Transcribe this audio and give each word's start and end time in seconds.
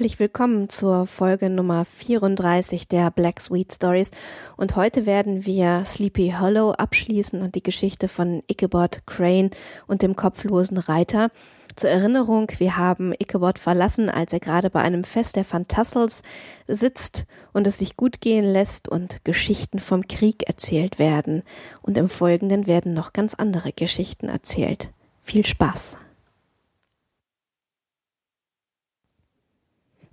Herzlich 0.00 0.18
willkommen 0.18 0.70
zur 0.70 1.06
Folge 1.06 1.50
Nummer 1.50 1.84
34 1.84 2.88
der 2.88 3.10
Black 3.10 3.38
Sweet 3.38 3.74
Stories. 3.74 4.12
Und 4.56 4.74
heute 4.74 5.04
werden 5.04 5.44
wir 5.44 5.84
Sleepy 5.84 6.36
Hollow 6.40 6.70
abschließen 6.70 7.42
und 7.42 7.54
die 7.54 7.62
Geschichte 7.62 8.08
von 8.08 8.42
Ichabod 8.50 9.02
Crane 9.04 9.50
und 9.86 10.00
dem 10.00 10.16
kopflosen 10.16 10.78
Reiter. 10.78 11.30
Zur 11.76 11.90
Erinnerung, 11.90 12.50
wir 12.56 12.78
haben 12.78 13.12
Ichabod 13.12 13.58
verlassen, 13.58 14.08
als 14.08 14.32
er 14.32 14.40
gerade 14.40 14.70
bei 14.70 14.80
einem 14.80 15.04
Fest 15.04 15.36
der 15.36 15.44
Fantassels 15.44 16.22
sitzt 16.66 17.26
und 17.52 17.66
es 17.66 17.78
sich 17.78 17.98
gut 17.98 18.22
gehen 18.22 18.50
lässt 18.50 18.88
und 18.88 19.22
Geschichten 19.24 19.80
vom 19.80 20.08
Krieg 20.08 20.48
erzählt 20.48 20.98
werden. 20.98 21.42
Und 21.82 21.98
im 21.98 22.08
Folgenden 22.08 22.66
werden 22.66 22.94
noch 22.94 23.12
ganz 23.12 23.34
andere 23.34 23.74
Geschichten 23.74 24.30
erzählt. 24.30 24.88
Viel 25.20 25.44
Spaß! 25.44 25.98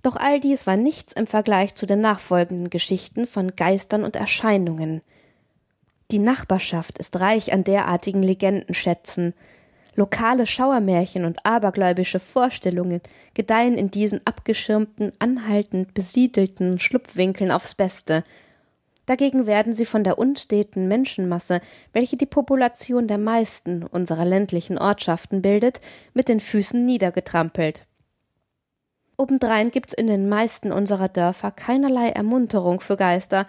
Doch 0.08 0.16
all 0.16 0.40
dies 0.40 0.66
war 0.66 0.78
nichts 0.78 1.12
im 1.12 1.26
Vergleich 1.26 1.74
zu 1.74 1.84
den 1.84 2.00
nachfolgenden 2.00 2.70
Geschichten 2.70 3.26
von 3.26 3.54
Geistern 3.56 4.04
und 4.04 4.16
Erscheinungen. 4.16 5.02
Die 6.10 6.18
Nachbarschaft 6.18 6.96
ist 6.96 7.20
reich 7.20 7.52
an 7.52 7.62
derartigen 7.62 8.22
Legendenschätzen. 8.22 9.34
Lokale 9.96 10.46
Schauermärchen 10.46 11.26
und 11.26 11.44
abergläubische 11.44 12.20
Vorstellungen 12.20 13.02
gedeihen 13.34 13.74
in 13.74 13.90
diesen 13.90 14.26
abgeschirmten, 14.26 15.12
anhaltend 15.18 15.92
besiedelten 15.92 16.78
Schlupfwinkeln 16.78 17.50
aufs 17.50 17.74
Beste. 17.74 18.24
Dagegen 19.04 19.46
werden 19.46 19.74
sie 19.74 19.84
von 19.84 20.04
der 20.04 20.16
unsteten 20.16 20.88
Menschenmasse, 20.88 21.60
welche 21.92 22.16
die 22.16 22.24
Population 22.24 23.08
der 23.08 23.18
meisten 23.18 23.82
unserer 23.82 24.24
ländlichen 24.24 24.78
Ortschaften 24.78 25.42
bildet, 25.42 25.82
mit 26.14 26.28
den 26.28 26.40
Füßen 26.40 26.82
niedergetrampelt. 26.82 27.84
Obendrein 29.18 29.72
gibt's 29.72 29.92
in 29.92 30.06
den 30.06 30.28
meisten 30.28 30.70
unserer 30.70 31.08
Dörfer 31.08 31.50
keinerlei 31.50 32.10
Ermunterung 32.10 32.80
für 32.80 32.96
Geister, 32.96 33.46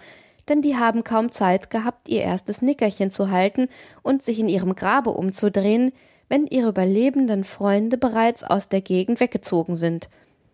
denn 0.48 0.62
die 0.62 0.76
haben 0.76 1.04
kaum 1.04 1.30
Zeit 1.30 1.70
gehabt, 1.70 2.08
ihr 2.08 2.22
erstes 2.22 2.60
Nickerchen 2.60 3.12
zu 3.12 3.30
halten 3.30 3.68
und 4.02 4.22
sich 4.22 4.40
in 4.40 4.48
ihrem 4.48 4.74
Grabe 4.74 5.10
umzudrehen, 5.10 5.92
wenn 6.28 6.46
ihre 6.46 6.70
überlebenden 6.70 7.44
Freunde 7.44 7.98
bereits 7.98 8.42
aus 8.42 8.68
der 8.68 8.80
Gegend 8.80 9.20
weggezogen 9.20 9.76
sind, 9.76 10.10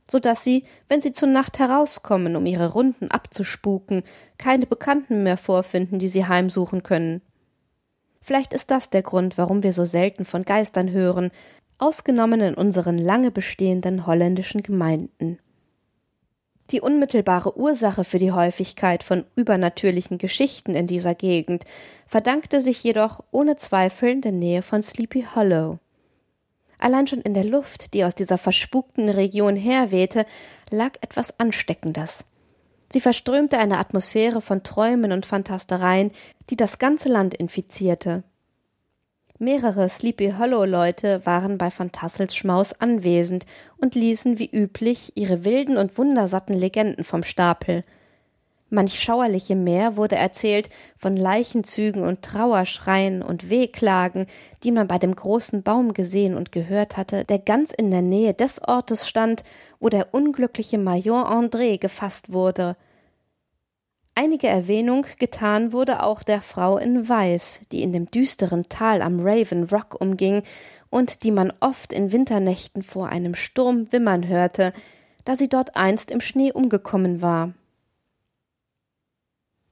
so 0.07 0.19
dass 0.19 0.45
sie, 0.45 0.65
wenn 0.89 1.01
sie 1.01 1.13
zur 1.13 1.29
Nacht 1.29 1.59
herauskommen, 1.59 2.37
um 2.37 2.45
ihre 2.45 2.73
Runden 2.73 3.11
abzuspuken, 3.11 4.03
keine 4.37 4.67
Bekannten 4.67 5.23
mehr 5.23 5.39
vorfinden, 5.39 5.99
die 5.99 6.09
sie 6.09 6.27
heimsuchen 6.27 6.83
können. 6.83 7.23
Vielleicht 8.21 8.53
ist 8.53 8.71
das 8.71 8.91
der 8.91 9.03
Grund, 9.03 9.39
warum 9.39 9.63
wir 9.63 9.73
so 9.73 9.85
selten 9.85 10.25
von 10.25 10.45
Geistern 10.45 10.91
hören, 10.91 11.31
ausgenommen 11.79 12.41
in 12.41 12.55
unseren 12.55 12.99
lange 12.99 13.31
bestehenden 13.31 14.07
holländischen 14.07 14.63
Gemeinden. 14.63 15.39
Die 16.71 16.81
unmittelbare 16.81 17.57
Ursache 17.57 18.03
für 18.03 18.19
die 18.19 18.33
Häufigkeit 18.33 19.05
von 19.05 19.25
übernatürlichen 19.37 20.19
Geschichten 20.19 20.75
in 20.75 20.87
dieser 20.87 21.15
Gegend 21.15 21.65
verdankte 22.09 22.61
sich 22.61 22.83
jedoch 22.83 23.23
ohne 23.31 23.57
Zweifel 23.57 24.21
der 24.21 24.33
Nähe 24.33 24.63
von 24.63 24.83
Sleepy 24.83 25.27
Hollow. 25.35 25.79
Allein 26.79 27.07
schon 27.07 27.21
in 27.21 27.35
der 27.35 27.45
Luft, 27.45 27.95
die 27.95 28.05
aus 28.05 28.15
dieser 28.15 28.37
verspukten 28.37 29.09
Region 29.09 29.57
herwehte, 29.57 30.27
lag 30.71 30.95
etwas 31.01 31.39
Ansteckendes. 31.39 32.25
Sie 32.93 33.01
verströmte 33.01 33.59
eine 33.59 33.79
Atmosphäre 33.79 34.41
von 34.41 34.63
Träumen 34.63 35.13
und 35.13 35.27
Fantastereien, 35.27 36.13
die 36.51 36.57
das 36.57 36.79
ganze 36.79 37.09
Land 37.09 37.35
infizierte. 37.35 38.25
Mehrere 39.39 39.91
Sleepy 39.91 40.33
Hollow 40.39 40.65
Leute 40.65 41.27
waren 41.27 41.59
bei 41.59 41.71
Fantassels 41.71 42.35
Schmaus 42.35 42.73
anwesend 42.81 43.45
und 43.77 43.95
ließen 43.95 44.39
wie 44.39 44.51
üblich 44.51 45.13
ihre 45.15 45.45
wilden 45.45 45.77
und 45.77 45.99
wundersatten 45.99 46.55
Legenden 46.55 47.05
vom 47.05 47.23
Stapel. 47.23 47.85
Manch 48.71 48.99
schauerliche 48.99 49.55
mehr 49.55 49.99
wurde 49.99 50.17
erzählt 50.17 50.71
von 50.97 51.17
Leichenzügen 51.17 52.03
und 52.03 52.23
Trauerschreien 52.23 53.21
und 53.21 53.51
Wehklagen, 53.51 54.27
die 54.63 54.73
man 54.73 54.89
bei 54.89 54.99
dem 54.99 55.15
großen 55.15 55.63
Baum 55.63 55.93
gesehen 55.93 56.35
und 56.35 56.51
gehört 56.51 56.97
hatte, 56.97 57.25
der 57.25 57.39
ganz 57.39 57.73
in 57.73 57.91
der 57.91 58.03
Nähe 58.03 58.33
des 58.33 58.63
Ortes 58.67 59.07
stand, 59.07 59.45
wo 59.81 59.91
der 59.91 60.15
unglückliche 60.15 60.79
Major 60.79 61.31
André 61.31 61.79
gefasst 61.79 62.33
wurde 62.33 62.75
Einige 64.19 64.47
Erwähnung 64.47 65.05
getan 65.19 65.73
wurde 65.73 66.03
auch 66.03 66.23
der 66.23 66.41
Frau 66.41 66.79
in 66.79 67.07
Weiß, 67.07 67.61
die 67.71 67.83
in 67.83 67.93
dem 67.93 68.11
düsteren 68.11 68.67
Tal 68.71 69.03
am 69.03 69.21
Raven 69.21 69.65
Rock 69.65 70.01
umging 70.01 70.43
und 70.89 71.23
die 71.23 71.31
man 71.31 71.53
oft 71.61 71.93
in 71.93 72.13
Winternächten 72.13 72.83
vor 72.83 73.11
einem 73.11 73.35
Sturm 73.35 73.93
wimmern 73.93 74.27
hörte, 74.27 74.73
da 75.27 75.37
sie 75.37 75.51
dort 75.51 75.77
einst 75.77 76.11
im 76.11 76.23
Schnee 76.23 76.51
umgekommen 76.51 77.21
war. 77.21 77.53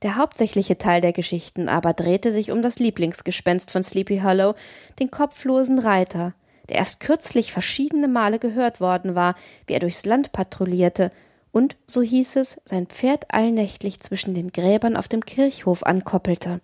Der 0.03 0.17
hauptsächliche 0.17 0.77
Teil 0.77 1.01
der 1.01 1.15
Geschichten 1.15 1.71
aber 1.71 1.95
drehte 1.95 2.31
sich 2.31 2.51
um 2.51 2.61
das 2.61 2.79
Lieblingsgespenst 2.79 3.71
von 3.71 3.83
Sleepy 3.83 4.19
Hollow, 4.19 4.57
den 5.01 5.11
kopflosen 5.11 5.79
Reiter, 5.79 6.35
der 6.69 6.77
erst 6.77 7.01
kürzlich 7.01 7.51
verschiedene 7.51 8.09
Male 8.09 8.39
gehört 8.39 8.79
worden 8.79 9.15
war, 9.15 9.37
wie 9.67 9.73
er 9.73 9.81
durchs 9.81 10.05
Land 10.05 10.33
patrouillierte 10.33 11.13
und, 11.55 11.77
so 11.87 12.03
hieß 12.03 12.35
es, 12.37 12.61
sein 12.65 12.89
Pferd 12.89 13.33
allnächtlich 13.33 14.01
zwischen 14.01 14.35
den 14.35 14.51
Gräbern 14.51 14.97
auf 14.97 15.07
dem 15.07 15.25
Kirchhof 15.25 15.85
ankoppelte. 15.85 16.61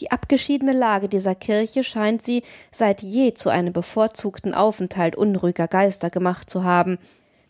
Die 0.00 0.10
abgeschiedene 0.10 0.72
Lage 0.72 1.08
dieser 1.08 1.34
Kirche 1.34 1.82
scheint 1.82 2.22
sie 2.22 2.42
seit 2.70 3.02
je 3.02 3.32
zu 3.32 3.48
einem 3.48 3.72
bevorzugten 3.72 4.52
Aufenthalt 4.52 5.16
unruhiger 5.16 5.66
Geister 5.66 6.10
gemacht 6.10 6.50
zu 6.50 6.62
haben. 6.62 6.98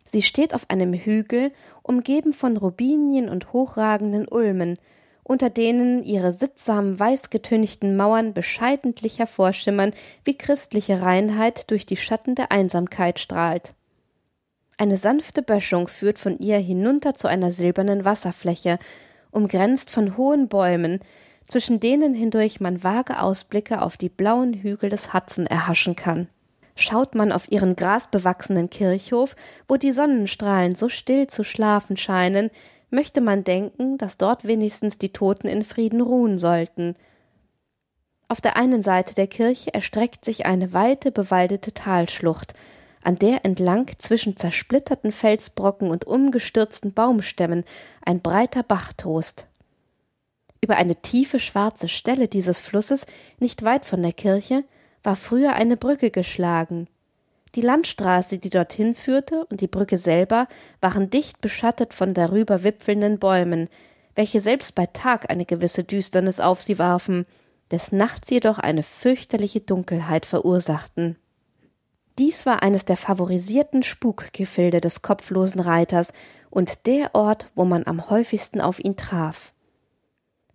Sie 0.04 0.22
steht 0.22 0.54
auf 0.54 0.70
einem 0.70 0.94
Hügel, 0.94 1.50
umgeben 1.82 2.32
von 2.32 2.56
Robinien 2.56 3.28
und 3.28 3.52
hochragenden 3.52 4.28
Ulmen, 4.28 4.78
unter 5.24 5.50
denen 5.50 6.04
ihre 6.04 6.30
sittsamen 6.30 6.98
weißgetünchten 6.98 7.96
Mauern 7.96 8.34
bescheidentlich 8.34 9.18
hervorschimmern, 9.18 9.92
wie 10.22 10.38
christliche 10.38 11.02
Reinheit 11.02 11.72
durch 11.72 11.86
die 11.86 11.96
Schatten 11.96 12.36
der 12.36 12.52
Einsamkeit 12.52 13.18
strahlt. 13.18 13.74
Eine 14.78 14.96
sanfte 14.96 15.42
Böschung 15.42 15.88
führt 15.88 16.20
von 16.20 16.38
ihr 16.38 16.58
hinunter 16.58 17.14
zu 17.14 17.26
einer 17.26 17.50
silbernen 17.50 18.04
Wasserfläche, 18.04 18.78
umgrenzt 19.32 19.90
von 19.90 20.16
hohen 20.16 20.46
Bäumen, 20.46 21.00
zwischen 21.46 21.80
denen 21.80 22.14
hindurch 22.14 22.60
man 22.60 22.84
vage 22.84 23.20
Ausblicke 23.20 23.82
auf 23.82 23.96
die 23.96 24.08
blauen 24.08 24.54
Hügel 24.54 24.88
des 24.88 25.12
Hudson 25.12 25.46
erhaschen 25.46 25.96
kann. 25.96 26.28
Schaut 26.76 27.16
man 27.16 27.32
auf 27.32 27.50
ihren 27.50 27.74
grasbewachsenen 27.74 28.70
Kirchhof, 28.70 29.34
wo 29.66 29.76
die 29.76 29.90
Sonnenstrahlen 29.90 30.76
so 30.76 30.88
still 30.88 31.26
zu 31.26 31.42
schlafen 31.42 31.96
scheinen, 31.96 32.50
möchte 32.90 33.20
man 33.20 33.42
denken, 33.42 33.98
dass 33.98 34.16
dort 34.16 34.46
wenigstens 34.46 34.96
die 34.96 35.12
Toten 35.12 35.48
in 35.48 35.64
Frieden 35.64 36.00
ruhen 36.00 36.38
sollten. 36.38 36.94
Auf 38.28 38.40
der 38.40 38.56
einen 38.56 38.84
Seite 38.84 39.16
der 39.16 39.26
Kirche 39.26 39.74
erstreckt 39.74 40.24
sich 40.24 40.46
eine 40.46 40.72
weite 40.72 41.10
bewaldete 41.10 41.72
Talschlucht, 41.72 42.54
an 43.02 43.16
der 43.16 43.44
entlang 43.44 43.90
zwischen 43.98 44.36
zersplitterten 44.36 45.12
Felsbrocken 45.12 45.90
und 45.90 46.06
umgestürzten 46.06 46.92
Baumstämmen 46.92 47.64
ein 48.04 48.20
breiter 48.20 48.62
Bach 48.62 48.92
tost. 48.96 49.46
Über 50.60 50.76
eine 50.76 50.96
tiefe 50.96 51.38
schwarze 51.38 51.88
Stelle 51.88 52.28
dieses 52.28 52.60
Flusses, 52.60 53.06
nicht 53.38 53.64
weit 53.64 53.84
von 53.84 54.02
der 54.02 54.12
Kirche, 54.12 54.64
war 55.02 55.16
früher 55.16 55.54
eine 55.54 55.76
Brücke 55.76 56.10
geschlagen. 56.10 56.88
Die 57.54 57.60
Landstraße, 57.60 58.38
die 58.38 58.50
dorthin 58.50 58.94
führte, 58.94 59.46
und 59.46 59.60
die 59.60 59.68
Brücke 59.68 59.96
selber 59.96 60.48
waren 60.80 61.10
dicht 61.10 61.40
beschattet 61.40 61.94
von 61.94 62.12
darüber 62.12 62.62
wipfelnden 62.62 63.18
Bäumen, 63.18 63.68
welche 64.14 64.40
selbst 64.40 64.74
bei 64.74 64.86
Tag 64.86 65.30
eine 65.30 65.46
gewisse 65.46 65.84
Düsternis 65.84 66.40
auf 66.40 66.60
sie 66.60 66.78
warfen, 66.78 67.24
des 67.70 67.92
Nachts 67.92 68.30
jedoch 68.30 68.58
eine 68.58 68.82
fürchterliche 68.82 69.60
Dunkelheit 69.60 70.26
verursachten. 70.26 71.16
Dies 72.18 72.46
war 72.46 72.64
eines 72.64 72.84
der 72.84 72.96
favorisierten 72.96 73.84
Spukgefilde 73.84 74.80
des 74.80 75.02
kopflosen 75.02 75.60
Reiters 75.60 76.12
und 76.50 76.86
der 76.88 77.14
Ort, 77.14 77.48
wo 77.54 77.64
man 77.64 77.86
am 77.86 78.10
häufigsten 78.10 78.60
auf 78.60 78.80
ihn 78.80 78.96
traf. 78.96 79.52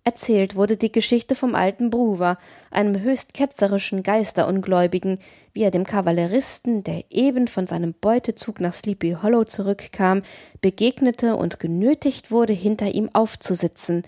Erzählt 0.04 0.56
wurde 0.56 0.76
die 0.76 0.92
Geschichte 0.92 1.36
vom 1.36 1.56
alten 1.56 1.90
Bruver, 1.90 2.38
einem 2.70 3.00
höchst 3.00 3.34
ketzerischen 3.34 4.04
Geisterungläubigen, 4.04 5.20
wie 5.54 5.62
er 5.62 5.72
dem 5.72 5.86
Kavalleristen, 5.86 6.84
der 6.84 7.06
eben 7.10 7.48
von 7.48 7.66
seinem 7.66 7.94
Beutezug 7.94 8.60
nach 8.60 8.74
Sleepy 8.74 9.16
Hollow 9.22 9.46
zurückkam, 9.46 10.24
begegnete 10.60 11.38
und 11.38 11.62
genötigt 11.62 12.32
wurde, 12.32 12.52
hinter 12.52 12.94
ihm 12.94 13.10
aufzusitzen, 13.14 14.04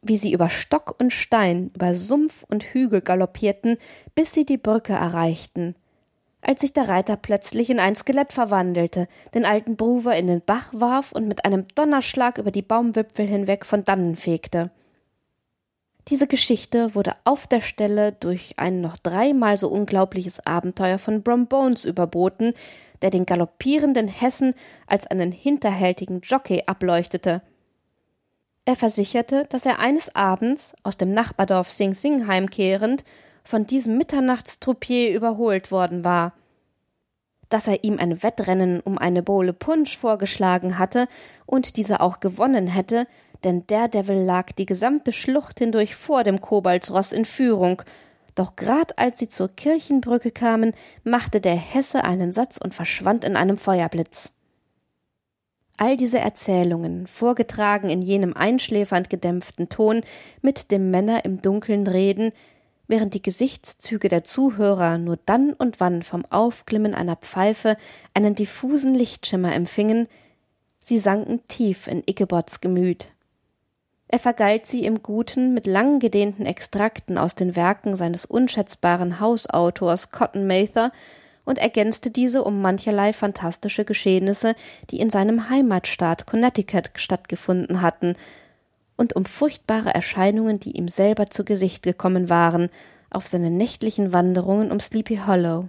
wie 0.00 0.16
sie 0.16 0.32
über 0.32 0.48
Stock 0.48 0.94
und 1.00 1.12
Stein, 1.12 1.72
über 1.74 1.96
Sumpf 1.96 2.44
und 2.48 2.62
Hügel 2.62 3.00
galoppierten, 3.00 3.78
bis 4.14 4.32
sie 4.32 4.44
die 4.44 4.58
Brücke 4.58 4.92
erreichten 4.92 5.74
als 6.44 6.60
sich 6.60 6.72
der 6.72 6.88
Reiter 6.88 7.16
plötzlich 7.16 7.70
in 7.70 7.80
ein 7.80 7.94
Skelett 7.94 8.32
verwandelte, 8.32 9.08
den 9.34 9.44
alten 9.44 9.76
Bruver 9.76 10.16
in 10.16 10.26
den 10.26 10.40
Bach 10.40 10.72
warf 10.72 11.12
und 11.12 11.28
mit 11.28 11.44
einem 11.44 11.66
Donnerschlag 11.74 12.38
über 12.38 12.50
die 12.50 12.62
Baumwipfel 12.62 13.26
hinweg 13.26 13.64
von 13.64 13.84
dannen 13.84 14.16
fegte. 14.16 14.70
Diese 16.08 16.26
Geschichte 16.26 16.94
wurde 16.94 17.12
auf 17.24 17.46
der 17.46 17.62
Stelle 17.62 18.12
durch 18.12 18.54
ein 18.58 18.82
noch 18.82 18.98
dreimal 18.98 19.56
so 19.56 19.68
unglaubliches 19.68 20.44
Abenteuer 20.44 20.98
von 20.98 21.22
Brom 21.22 21.46
Bones 21.46 21.86
überboten, 21.86 22.52
der 23.00 23.08
den 23.08 23.24
galoppierenden 23.24 24.08
Hessen 24.08 24.54
als 24.86 25.06
einen 25.06 25.32
hinterhältigen 25.32 26.20
Jockey 26.20 26.64
ableuchtete. 26.66 27.40
Er 28.66 28.76
versicherte, 28.76 29.46
dass 29.48 29.64
er 29.64 29.78
eines 29.78 30.14
Abends, 30.14 30.74
aus 30.82 30.98
dem 30.98 31.12
Nachbardorf 31.12 31.70
Sing 31.70 31.94
Sing 31.94 32.26
heimkehrend, 32.26 33.04
von 33.44 33.66
diesem 33.66 33.96
Mitternachtstruppier 33.98 35.14
überholt 35.14 35.70
worden 35.70 36.04
war. 36.04 36.32
Dass 37.50 37.68
er 37.68 37.84
ihm 37.84 37.98
ein 37.98 38.22
Wettrennen 38.22 38.80
um 38.80 38.98
eine 38.98 39.22
Bowle 39.22 39.52
Punsch 39.52 39.96
vorgeschlagen 39.96 40.78
hatte 40.78 41.06
und 41.46 41.76
diese 41.76 42.00
auch 42.00 42.20
gewonnen 42.20 42.66
hätte, 42.66 43.06
denn 43.44 43.66
Daredevil 43.66 44.22
lag 44.22 44.52
die 44.52 44.66
gesamte 44.66 45.12
Schlucht 45.12 45.58
hindurch 45.58 45.94
vor 45.94 46.24
dem 46.24 46.40
Koboldsross 46.40 47.12
in 47.12 47.26
Führung, 47.26 47.82
doch 48.34 48.56
grad 48.56 48.98
als 48.98 49.18
sie 49.18 49.28
zur 49.28 49.48
Kirchenbrücke 49.48 50.30
kamen, 50.30 50.72
machte 51.04 51.40
der 51.40 51.54
Hesse 51.54 52.02
einen 52.02 52.32
Satz 52.32 52.58
und 52.58 52.74
verschwand 52.74 53.24
in 53.24 53.36
einem 53.36 53.56
Feuerblitz. 53.56 54.32
All 55.76 55.96
diese 55.96 56.18
Erzählungen, 56.18 57.06
vorgetragen 57.06 57.90
in 57.90 58.00
jenem 58.00 58.34
einschläfernd 58.34 59.10
gedämpften 59.10 59.68
Ton, 59.68 60.02
mit 60.40 60.70
dem 60.70 60.90
Männer 60.90 61.24
im 61.24 61.42
Dunkeln 61.42 61.86
reden, 61.86 62.32
während 62.94 63.14
die 63.14 63.22
Gesichtszüge 63.22 64.06
der 64.06 64.22
Zuhörer 64.22 64.98
nur 64.98 65.18
dann 65.26 65.52
und 65.52 65.80
wann 65.80 66.04
vom 66.04 66.24
Aufglimmen 66.30 66.94
einer 66.94 67.16
Pfeife 67.16 67.76
einen 68.14 68.36
diffusen 68.36 68.94
Lichtschimmer 68.94 69.52
empfingen, 69.52 70.06
sie 70.78 71.00
sanken 71.00 71.40
tief 71.48 71.88
in 71.88 72.04
Ickebots 72.06 72.60
Gemüt. 72.60 73.08
Er 74.06 74.20
vergalt 74.20 74.68
sie 74.68 74.84
im 74.84 75.02
Guten 75.02 75.54
mit 75.54 75.66
lang 75.66 75.98
gedehnten 75.98 76.46
Extrakten 76.46 77.18
aus 77.18 77.34
den 77.34 77.56
Werken 77.56 77.96
seines 77.96 78.26
unschätzbaren 78.26 79.18
Hausautors 79.18 80.12
Cotton 80.12 80.46
Mather 80.46 80.92
und 81.44 81.58
ergänzte 81.58 82.12
diese 82.12 82.44
um 82.44 82.62
mancherlei 82.62 83.12
fantastische 83.12 83.84
Geschehnisse, 83.84 84.54
die 84.90 85.00
in 85.00 85.10
seinem 85.10 85.50
Heimatstaat 85.50 86.26
Connecticut 86.26 86.92
stattgefunden 86.94 87.82
hatten, 87.82 88.14
und 88.96 89.16
um 89.16 89.24
furchtbare 89.24 89.92
Erscheinungen, 89.94 90.60
die 90.60 90.72
ihm 90.72 90.88
selber 90.88 91.26
zu 91.26 91.44
Gesicht 91.44 91.82
gekommen 91.82 92.28
waren, 92.28 92.70
auf 93.10 93.26
seinen 93.26 93.56
nächtlichen 93.56 94.12
Wanderungen 94.12 94.70
um 94.70 94.80
Sleepy 94.80 95.20
Hollow. 95.26 95.68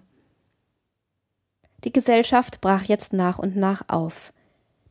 Die 1.83 1.94
Gesellschaft 1.94 2.62
brach 2.62 2.83
jetzt 2.83 3.13
nach 3.13 3.38
und 3.38 3.56
nach 3.56 3.83
auf. 3.88 4.33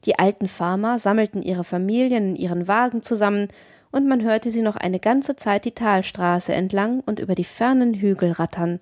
Die 0.05 0.19
alten 0.19 0.49
Farmer 0.49 0.99
sammelten 0.99 1.43
ihre 1.43 1.65
Familien 1.65 2.31
in 2.31 2.37
ihren 2.37 2.69
Wagen 2.69 3.03
zusammen, 3.03 3.49
und 3.91 4.09
man 4.09 4.23
hörte 4.23 4.51
sie 4.51 4.63
noch 4.63 4.75
eine 4.75 4.99
ganze 4.99 5.37
Zeit 5.37 5.65
die 5.65 5.71
Talstraße 5.71 6.53
entlang 6.53 7.01
und 7.07 7.21
über 7.21 7.37
die 7.37 7.45
fernen 7.45 7.95
Hügel 7.95 8.33
rattern. 8.33 8.81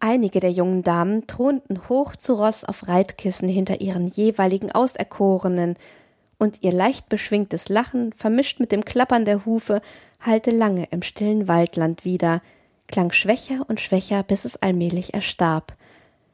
Einige 0.00 0.40
der 0.40 0.50
jungen 0.50 0.82
Damen 0.82 1.26
thronten 1.26 1.88
hoch 1.88 2.14
zu 2.16 2.34
Ross 2.34 2.64
auf 2.64 2.88
Reitkissen 2.88 3.48
hinter 3.48 3.80
ihren 3.80 4.06
jeweiligen 4.06 4.70
Auserkorenen, 4.70 5.76
und 6.42 6.62
ihr 6.62 6.72
leicht 6.72 7.08
beschwingtes 7.08 7.68
Lachen, 7.68 8.12
vermischt 8.12 8.60
mit 8.60 8.72
dem 8.72 8.84
Klappern 8.84 9.24
der 9.24 9.46
Hufe, 9.46 9.80
hallte 10.20 10.50
lange 10.50 10.88
im 10.90 11.02
stillen 11.02 11.48
Waldland 11.48 12.04
wieder, 12.04 12.42
klang 12.88 13.12
schwächer 13.12 13.64
und 13.68 13.80
schwächer, 13.80 14.22
bis 14.22 14.44
es 14.44 14.60
allmählich 14.60 15.14
erstarb 15.14 15.76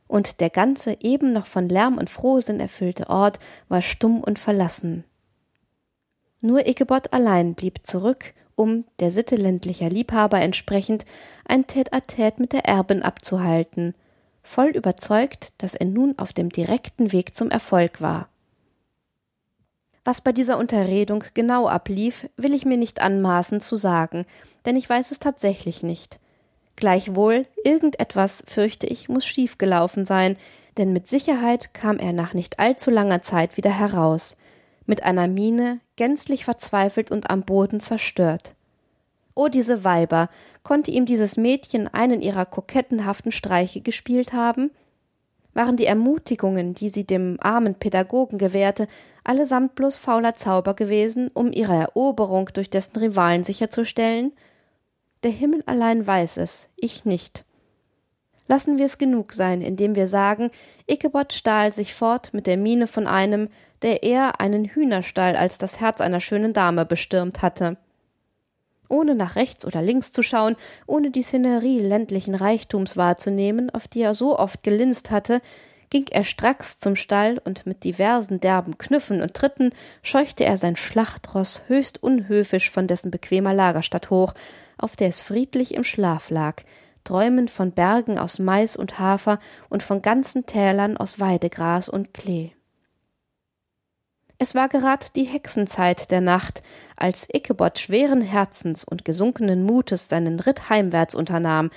und 0.09 0.41
der 0.41 0.51
ganze 0.51 0.97
eben 1.01 1.33
noch 1.33 1.47
von 1.47 1.69
Lärm 1.69 1.99
und 1.99 2.11
Frohsinn 2.11 2.59
erfüllte 2.59 3.09
Ort 3.09 3.39
war 3.69 3.83
stumm 3.83 4.21
und 4.21 4.39
verlassen. 4.39 5.05
Nur 6.41 6.67
Ichabod 6.67 7.13
allein 7.13 7.55
blieb 7.55 7.87
zurück, 7.87 8.33
um, 8.57 8.85
der 8.99 9.13
Sitte 9.13 9.37
ländlicher 9.37 9.89
Liebhaber 9.89 10.41
entsprechend, 10.41 11.05
ein 11.45 11.65
Tête-à-Tête 11.65 12.35
mit 12.39 12.53
der 12.53 12.65
Erbin 12.65 13.03
abzuhalten, 13.03 13.95
voll 14.43 14.71
überzeugt, 14.71 15.53
dass 15.59 15.75
er 15.75 15.87
nun 15.87 16.19
auf 16.19 16.33
dem 16.33 16.49
direkten 16.49 17.13
Weg 17.13 17.35
zum 17.35 17.51
Erfolg 17.51 18.01
war. 18.01 18.29
Was 20.09 20.23
bei 20.23 20.33
dieser 20.33 20.57
Unterredung 20.57 21.23
genau 21.35 21.69
ablief, 21.69 22.31
will 22.39 22.55
ich 22.55 22.65
mir 22.65 22.79
nicht 22.79 23.03
anmaßen 23.03 23.61
zu 23.61 23.77
sagen, 23.77 24.25
denn 24.65 24.75
ich 24.75 24.89
weiß 24.89 25.11
es 25.11 25.19
tatsächlich 25.19 25.83
nicht. 25.83 26.19
Gleichwohl, 26.77 27.45
irgendetwas, 27.63 28.43
fürchte 28.47 28.87
ich, 28.87 29.11
muss 29.11 29.27
schiefgelaufen 29.27 30.07
sein, 30.07 30.39
denn 30.79 30.95
mit 30.95 31.09
Sicherheit 31.09 31.75
kam 31.75 31.99
er 31.99 32.15
nach 32.15 32.33
nicht 32.33 32.59
allzu 32.59 32.91
langer 32.91 33.21
Zeit 33.21 33.59
wieder 33.59 33.69
heraus, 33.69 34.39
mit 34.87 35.03
einer 35.03 35.29
Miene, 35.29 35.79
gänzlich 35.97 36.47
verzweifelt 36.47 37.11
und 37.11 37.29
am 37.29 37.43
Boden 37.43 37.79
zerstört. 37.79 38.55
O 39.35 39.49
diese 39.49 39.85
Weiber, 39.85 40.31
konnte 40.63 40.91
ihm 40.91 41.05
dieses 41.05 41.37
Mädchen 41.37 41.87
einen 41.87 42.23
ihrer 42.23 42.47
kokettenhaften 42.47 43.31
Streiche 43.31 43.83
gespielt 43.83 44.33
haben? 44.33 44.71
Waren 45.53 45.77
die 45.77 45.87
Ermutigungen, 45.87 46.73
die 46.73 46.89
sie 46.89 47.05
dem 47.05 47.37
armen 47.41 47.75
Pädagogen 47.75 48.39
gewährte, 48.39 48.87
allesamt 49.29 49.75
bloß 49.75 49.99
fauler 49.99 50.35
Zauber 50.35 50.75
gewesen, 50.75 51.31
um 51.35 51.53
ihre 51.53 51.75
Eroberung 51.75 52.49
durch 52.55 52.71
dessen 52.71 52.97
Rivalen 52.99 53.45
sicherzustellen? 53.45 54.33
Der 55.23 55.31
Himmel 55.31 55.63
allein 55.67 56.07
weiß 56.07 56.39
es, 56.39 56.71
ich 56.77 57.05
nicht. 57.05 57.45
Lassen 58.47 58.79
wir 58.79 58.87
es 58.87 58.97
genug 58.97 59.35
sein, 59.35 59.61
indem 59.61 59.95
wir 59.95 60.09
sagen, 60.09 60.51
Ichabod 60.87 61.35
stahl 61.35 61.75
sich 61.75 61.93
fort 61.93 62.33
mit 62.33 62.47
der 62.47 62.57
Miene 62.57 62.87
von 62.87 63.07
einem, 63.07 63.51
der 63.83 64.03
eher 64.03 64.41
einen 64.41 64.65
Hühnerstall 64.65 65.37
als 65.37 65.59
das 65.59 65.79
Herz 65.79 66.01
einer 66.01 66.21
schönen 66.21 66.55
Dame 66.55 66.87
bestürmt 66.87 67.43
hatte. 67.43 67.77
Ohne 68.89 69.15
nach 69.15 69.37
rechts 69.37 69.67
oder 69.67 69.83
links 69.83 70.11
zu 70.11 70.23
schauen, 70.23 70.57
ohne 70.87 71.11
die 71.11 71.21
Szenerie 71.21 71.81
ländlichen 71.81 72.35
Reichtums 72.35 72.97
wahrzunehmen, 72.97 73.69
auf 73.69 73.87
die 73.87 74.01
er 74.01 74.15
so 74.15 74.39
oft 74.39 74.63
gelinst 74.63 75.11
hatte, 75.11 75.43
ging 75.91 76.07
er 76.11 76.25
stracks 76.25 76.79
zum 76.79 76.97
Stall 76.97 77.41
und 77.45 77.67
mit 77.67 77.85
diversen 77.85 78.41
derben 78.41 78.79
Knüffen 78.79 79.23
und 79.23 79.35
Tritten 79.35 79.71
scheuchte 80.03 80.45
er 80.45 80.57
sein 80.57 80.77
Schlachtross 80.77 81.63
höchst 81.67 82.03
unhöfisch 82.03 82.71
von 82.71 82.87
dessen 82.87 83.11
bequemer 83.11 83.55
Lagerstatt 83.55 84.11
hoch, 84.11 84.35
auf 84.77 84.97
der 84.97 85.09
es 85.09 85.21
friedlich 85.21 85.75
im 85.75 85.85
Schlaf 85.85 86.31
lag, 86.31 86.63
träumend 87.05 87.51
von 87.51 87.73
Bergen 87.73 88.19
aus 88.19 88.39
Mais 88.39 88.77
und 88.77 88.99
Hafer 88.99 89.39
und 89.69 89.83
von 89.83 90.03
ganzen 90.03 90.47
Tälern 90.47 90.97
aus 90.97 91.21
Weidegras 91.21 91.89
und 91.89 92.13
Klee. 92.13 92.53
Es 94.41 94.55
war 94.55 94.69
gerad 94.69 95.17
die 95.17 95.25
Hexenzeit 95.25 96.13
der 96.13 96.21
Nacht, 96.21 96.63
als 96.97 97.27
Ichabod 97.33 97.77
schweren 97.81 98.21
Herzens 98.21 98.85
und 98.85 99.05
gesunkenen 99.05 99.65
Mutes 99.65 100.09
seinen 100.09 100.39
Ritt 100.39 100.71
heimwärts 100.71 101.17
unternahm, 101.17 101.71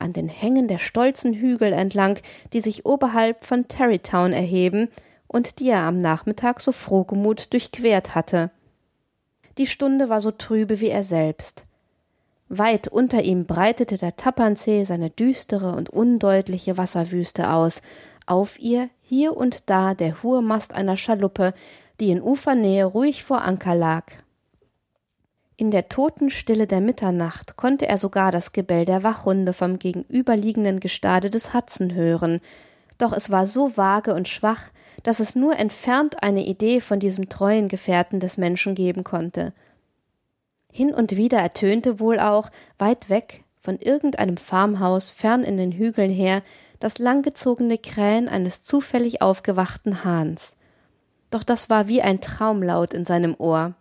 an 0.00 0.12
den 0.12 0.28
Hängen 0.28 0.68
der 0.68 0.78
stolzen 0.78 1.34
Hügel 1.34 1.72
entlang, 1.72 2.18
die 2.52 2.60
sich 2.60 2.86
oberhalb 2.86 3.44
von 3.44 3.68
Terrytown 3.68 4.32
erheben 4.32 4.88
und 5.28 5.60
die 5.60 5.68
er 5.68 5.82
am 5.82 5.98
Nachmittag 5.98 6.60
so 6.60 6.72
frohgemut 6.72 7.52
durchquert 7.52 8.14
hatte. 8.14 8.50
Die 9.58 9.66
Stunde 9.66 10.08
war 10.08 10.20
so 10.20 10.30
trübe 10.30 10.80
wie 10.80 10.88
er 10.88 11.04
selbst. 11.04 11.66
Weit 12.48 12.88
unter 12.88 13.22
ihm 13.22 13.46
breitete 13.46 13.96
der 13.96 14.16
Tappansee 14.16 14.84
seine 14.84 15.10
düstere 15.10 15.76
und 15.76 15.88
undeutliche 15.88 16.76
Wasserwüste 16.76 17.52
aus, 17.52 17.80
auf 18.26 18.58
ihr 18.58 18.90
hier 19.02 19.36
und 19.36 19.70
da 19.70 19.94
der 19.94 20.22
hohe 20.22 20.42
Mast 20.42 20.74
einer 20.74 20.96
Schaluppe, 20.96 21.54
die 22.00 22.10
in 22.10 22.22
Ufernähe 22.22 22.84
ruhig 22.84 23.22
vor 23.22 23.42
Anker 23.42 23.74
lag. 23.74 24.04
In 25.60 25.70
der 25.70 25.90
Totenstille 25.90 26.66
der 26.66 26.80
Mitternacht 26.80 27.56
konnte 27.56 27.86
er 27.86 27.98
sogar 27.98 28.32
das 28.32 28.52
Gebell 28.52 28.86
der 28.86 29.02
Wachhunde 29.02 29.52
vom 29.52 29.78
gegenüberliegenden 29.78 30.80
Gestade 30.80 31.28
des 31.28 31.52
Hudson 31.52 31.92
hören, 31.92 32.40
doch 32.96 33.12
es 33.12 33.30
war 33.30 33.46
so 33.46 33.76
vage 33.76 34.14
und 34.14 34.26
schwach, 34.26 34.70
dass 35.02 35.20
es 35.20 35.36
nur 35.36 35.58
entfernt 35.58 36.22
eine 36.22 36.46
Idee 36.46 36.80
von 36.80 36.98
diesem 36.98 37.28
treuen 37.28 37.68
Gefährten 37.68 38.20
des 38.20 38.38
Menschen 38.38 38.74
geben 38.74 39.04
konnte. 39.04 39.52
Hin 40.72 40.94
und 40.94 41.18
wieder 41.18 41.40
ertönte 41.40 42.00
wohl 42.00 42.20
auch, 42.20 42.48
weit 42.78 43.10
weg, 43.10 43.44
von 43.60 43.78
irgendeinem 43.78 44.38
Farmhaus 44.38 45.10
fern 45.10 45.44
in 45.44 45.58
den 45.58 45.72
Hügeln 45.72 46.10
her, 46.10 46.40
das 46.78 46.98
langgezogene 46.98 47.76
Krähen 47.76 48.30
eines 48.30 48.62
zufällig 48.62 49.20
aufgewachten 49.20 50.04
Hahns. 50.04 50.56
Doch 51.30 51.44
das 51.44 51.68
war 51.68 51.86
wie 51.86 52.00
ein 52.00 52.22
Traumlaut 52.22 52.94
in 52.94 53.04
seinem 53.04 53.34
Ohr. 53.38 53.74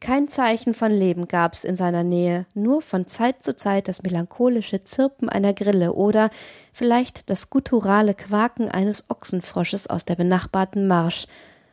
Kein 0.00 0.28
Zeichen 0.28 0.74
von 0.74 0.92
Leben 0.92 1.26
gab's 1.26 1.64
in 1.64 1.74
seiner 1.74 2.04
Nähe, 2.04 2.46
nur 2.54 2.82
von 2.82 3.06
Zeit 3.06 3.42
zu 3.42 3.56
Zeit 3.56 3.88
das 3.88 4.02
melancholische 4.02 4.84
Zirpen 4.84 5.28
einer 5.28 5.54
Grille 5.54 5.94
oder 5.94 6.28
vielleicht 6.72 7.30
das 7.30 7.48
gutturale 7.48 8.14
Quaken 8.14 8.70
eines 8.70 9.08
Ochsenfrosches 9.08 9.86
aus 9.86 10.04
der 10.04 10.16
benachbarten 10.16 10.86
Marsch, 10.86 11.26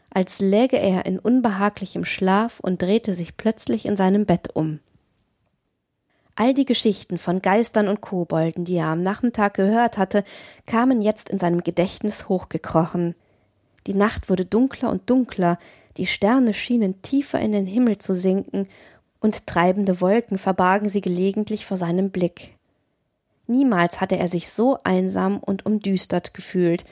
als 0.09 0.39
läge 0.39 0.77
er 0.77 1.05
in 1.05 1.19
unbehaglichem 1.19 2.05
Schlaf 2.05 2.59
und 2.59 2.81
drehte 2.81 3.13
sich 3.13 3.35
plötzlich 3.35 3.85
in 3.85 3.97
seinem 3.97 4.25
Bett 4.25 4.55
um. 4.55 4.79
All 6.35 6.53
die 6.53 6.65
Geschichten 6.65 7.17
von 7.17 7.41
Geistern 7.41 7.87
und 7.87 8.01
Kobolden, 8.01 8.65
die 8.65 8.77
er 8.77 8.87
am 8.87 9.01
Nachmittag 9.01 9.55
gehört 9.55 9.97
hatte, 9.97 10.23
kamen 10.65 11.01
jetzt 11.01 11.29
in 11.29 11.39
seinem 11.39 11.61
Gedächtnis 11.61 12.29
hochgekrochen. 12.29 13.15
Die 13.85 13.93
Nacht 13.93 14.29
wurde 14.29 14.45
dunkler 14.45 14.89
und 14.89 15.09
dunkler, 15.09 15.59
die 15.97 16.05
Sterne 16.05 16.53
schienen 16.53 17.01
tiefer 17.01 17.39
in 17.39 17.51
den 17.51 17.65
Himmel 17.65 17.97
zu 17.97 18.15
sinken, 18.15 18.67
und 19.19 19.47
treibende 19.47 20.01
Wolken 20.01 20.37
verbargen 20.37 20.89
sie 20.89 20.99
gelegentlich 20.99 21.65
vor 21.65 21.77
seinem 21.77 22.09
Blick. 22.09 22.55
Niemals 23.47 24.01
hatte 24.01 24.17
er 24.17 24.27
sich 24.27 24.49
so 24.49 24.77
einsam 24.83 25.37
und 25.37 25.65
umdüstert 25.65 26.33
gefühlt, 26.33 26.83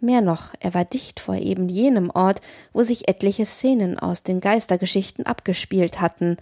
Mehr 0.00 0.22
noch, 0.22 0.48
er 0.60 0.72
war 0.72 0.86
dicht 0.86 1.20
vor 1.20 1.36
eben 1.36 1.68
jenem 1.68 2.10
Ort, 2.10 2.40
wo 2.72 2.82
sich 2.82 3.08
etliche 3.08 3.44
Szenen 3.44 3.98
aus 3.98 4.22
den 4.22 4.40
Geistergeschichten 4.40 5.26
abgespielt 5.26 6.00
hatten. 6.00 6.38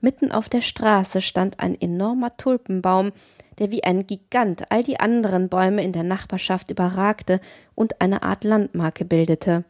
Mitten 0.00 0.32
auf 0.32 0.48
der 0.48 0.62
Straße 0.62 1.20
stand 1.20 1.60
ein 1.60 1.78
enormer 1.78 2.36
Tulpenbaum, 2.38 3.12
der 3.58 3.70
wie 3.70 3.84
ein 3.84 4.06
Gigant 4.06 4.70
all 4.70 4.82
die 4.82 5.00
anderen 5.00 5.50
Bäume 5.50 5.82
in 5.82 5.92
der 5.92 6.04
Nachbarschaft 6.04 6.70
überragte 6.70 7.40
und 7.74 8.00
eine 8.00 8.22
Art 8.22 8.44
Landmarke 8.44 9.04
bildete. 9.04 9.64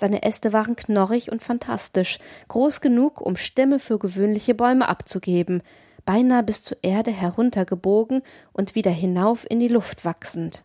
Seine 0.00 0.22
Äste 0.22 0.54
waren 0.54 0.76
knorrig 0.76 1.30
und 1.30 1.42
fantastisch, 1.42 2.20
groß 2.48 2.80
genug, 2.80 3.20
um 3.20 3.36
Stämme 3.36 3.78
für 3.78 3.98
gewöhnliche 3.98 4.54
Bäume 4.54 4.88
abzugeben, 4.88 5.60
beinahe 6.06 6.42
bis 6.42 6.62
zur 6.62 6.78
Erde 6.80 7.10
heruntergebogen 7.10 8.22
und 8.54 8.74
wieder 8.74 8.90
hinauf 8.90 9.44
in 9.46 9.60
die 9.60 9.68
Luft 9.68 10.06
wachsend. 10.06 10.64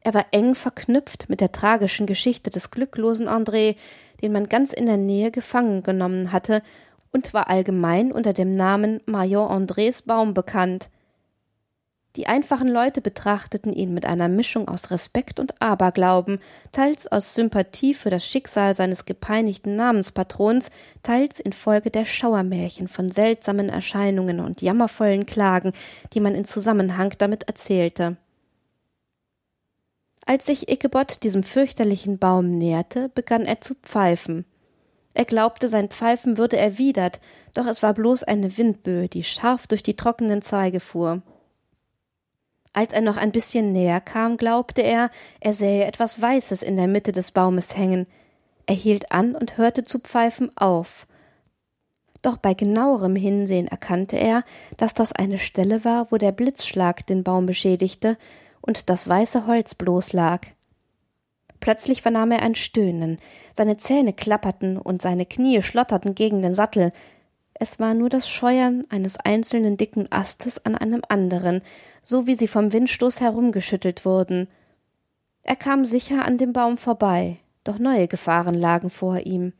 Er 0.00 0.14
war 0.14 0.24
eng 0.30 0.54
verknüpft 0.54 1.28
mit 1.28 1.42
der 1.42 1.52
tragischen 1.52 2.06
Geschichte 2.06 2.48
des 2.48 2.70
glücklosen 2.70 3.28
André, 3.28 3.76
den 4.22 4.32
man 4.32 4.48
ganz 4.48 4.72
in 4.72 4.86
der 4.86 4.96
Nähe 4.96 5.30
gefangen 5.30 5.82
genommen 5.82 6.32
hatte, 6.32 6.62
und 7.12 7.34
war 7.34 7.50
allgemein 7.50 8.10
unter 8.10 8.32
dem 8.32 8.56
Namen 8.56 9.02
Major 9.04 9.50
Andrés 9.50 10.06
Baum 10.06 10.32
bekannt. 10.32 10.88
Die 12.16 12.28
einfachen 12.28 12.68
Leute 12.68 13.00
betrachteten 13.00 13.72
ihn 13.72 13.92
mit 13.92 14.06
einer 14.06 14.28
Mischung 14.28 14.68
aus 14.68 14.92
Respekt 14.92 15.40
und 15.40 15.60
Aberglauben, 15.60 16.38
teils 16.70 17.10
aus 17.10 17.34
Sympathie 17.34 17.92
für 17.92 18.08
das 18.08 18.24
Schicksal 18.24 18.76
seines 18.76 19.04
gepeinigten 19.04 19.74
Namenspatrons, 19.74 20.70
teils 21.02 21.40
infolge 21.40 21.90
der 21.90 22.04
Schauermärchen 22.04 22.86
von 22.86 23.10
seltsamen 23.10 23.68
Erscheinungen 23.68 24.38
und 24.38 24.62
jammervollen 24.62 25.26
Klagen, 25.26 25.72
die 26.12 26.20
man 26.20 26.36
in 26.36 26.44
Zusammenhang 26.44 27.14
damit 27.18 27.44
erzählte. 27.44 28.16
Als 30.24 30.46
sich 30.46 30.70
Ichabod 30.70 31.24
diesem 31.24 31.42
fürchterlichen 31.42 32.18
Baum 32.18 32.58
näherte, 32.58 33.10
begann 33.14 33.42
er 33.42 33.60
zu 33.60 33.74
pfeifen. 33.74 34.44
Er 35.14 35.24
glaubte, 35.24 35.68
sein 35.68 35.90
Pfeifen 35.90 36.38
würde 36.38 36.56
erwidert, 36.56 37.20
doch 37.54 37.66
es 37.66 37.82
war 37.82 37.92
bloß 37.92 38.22
eine 38.22 38.56
Windböe, 38.56 39.08
die 39.08 39.24
scharf 39.24 39.66
durch 39.66 39.82
die 39.82 39.96
trockenen 39.96 40.42
Zweige 40.42 40.80
fuhr. 40.80 41.22
Als 42.74 42.92
er 42.92 43.00
noch 43.00 43.16
ein 43.16 43.32
bisschen 43.32 43.72
näher 43.72 44.00
kam, 44.00 44.36
glaubte 44.36 44.82
er, 44.82 45.08
er 45.40 45.54
sähe 45.54 45.86
etwas 45.86 46.20
Weißes 46.20 46.62
in 46.62 46.76
der 46.76 46.88
Mitte 46.88 47.12
des 47.12 47.30
Baumes 47.30 47.76
hängen. 47.76 48.06
Er 48.66 48.74
hielt 48.74 49.12
an 49.12 49.34
und 49.34 49.56
hörte 49.56 49.84
zu 49.84 50.00
pfeifen 50.00 50.50
auf. 50.56 51.06
Doch 52.20 52.36
bei 52.36 52.52
genauerem 52.54 53.16
Hinsehen 53.16 53.68
erkannte 53.68 54.16
er, 54.16 54.42
dass 54.76 54.92
das 54.92 55.12
eine 55.12 55.38
Stelle 55.38 55.84
war, 55.84 56.10
wo 56.10 56.16
der 56.16 56.32
Blitzschlag 56.32 57.06
den 57.06 57.22
Baum 57.22 57.46
beschädigte, 57.46 58.18
und 58.60 58.88
das 58.88 59.06
weiße 59.06 59.46
Holz 59.46 59.74
bloß 59.74 60.14
lag. 60.14 60.40
Plötzlich 61.60 62.02
vernahm 62.02 62.30
er 62.30 62.42
ein 62.42 62.54
Stöhnen, 62.54 63.18
seine 63.52 63.76
Zähne 63.76 64.14
klapperten 64.14 64.78
und 64.78 65.00
seine 65.00 65.26
Knie 65.26 65.62
schlotterten 65.62 66.14
gegen 66.14 66.42
den 66.42 66.54
Sattel. 66.54 66.92
Es 67.54 67.78
war 67.78 67.94
nur 67.94 68.08
das 68.08 68.28
Scheuern 68.28 68.84
eines 68.90 69.16
einzelnen 69.16 69.76
dicken 69.76 70.10
Astes 70.10 70.64
an 70.64 70.74
einem 70.74 71.02
anderen, 71.08 71.62
so 72.02 72.26
wie 72.26 72.34
sie 72.34 72.48
vom 72.48 72.72
Windstoß 72.72 73.20
herumgeschüttelt 73.20 74.04
wurden. 74.04 74.48
Er 75.42 75.56
kam 75.56 75.84
sicher 75.84 76.24
an 76.24 76.36
dem 76.36 76.52
Baum 76.52 76.78
vorbei, 76.78 77.38
doch 77.62 77.78
neue 77.78 78.08
Gefahren 78.08 78.54
lagen 78.54 78.90
vor 78.90 79.20
ihm. 79.20 79.52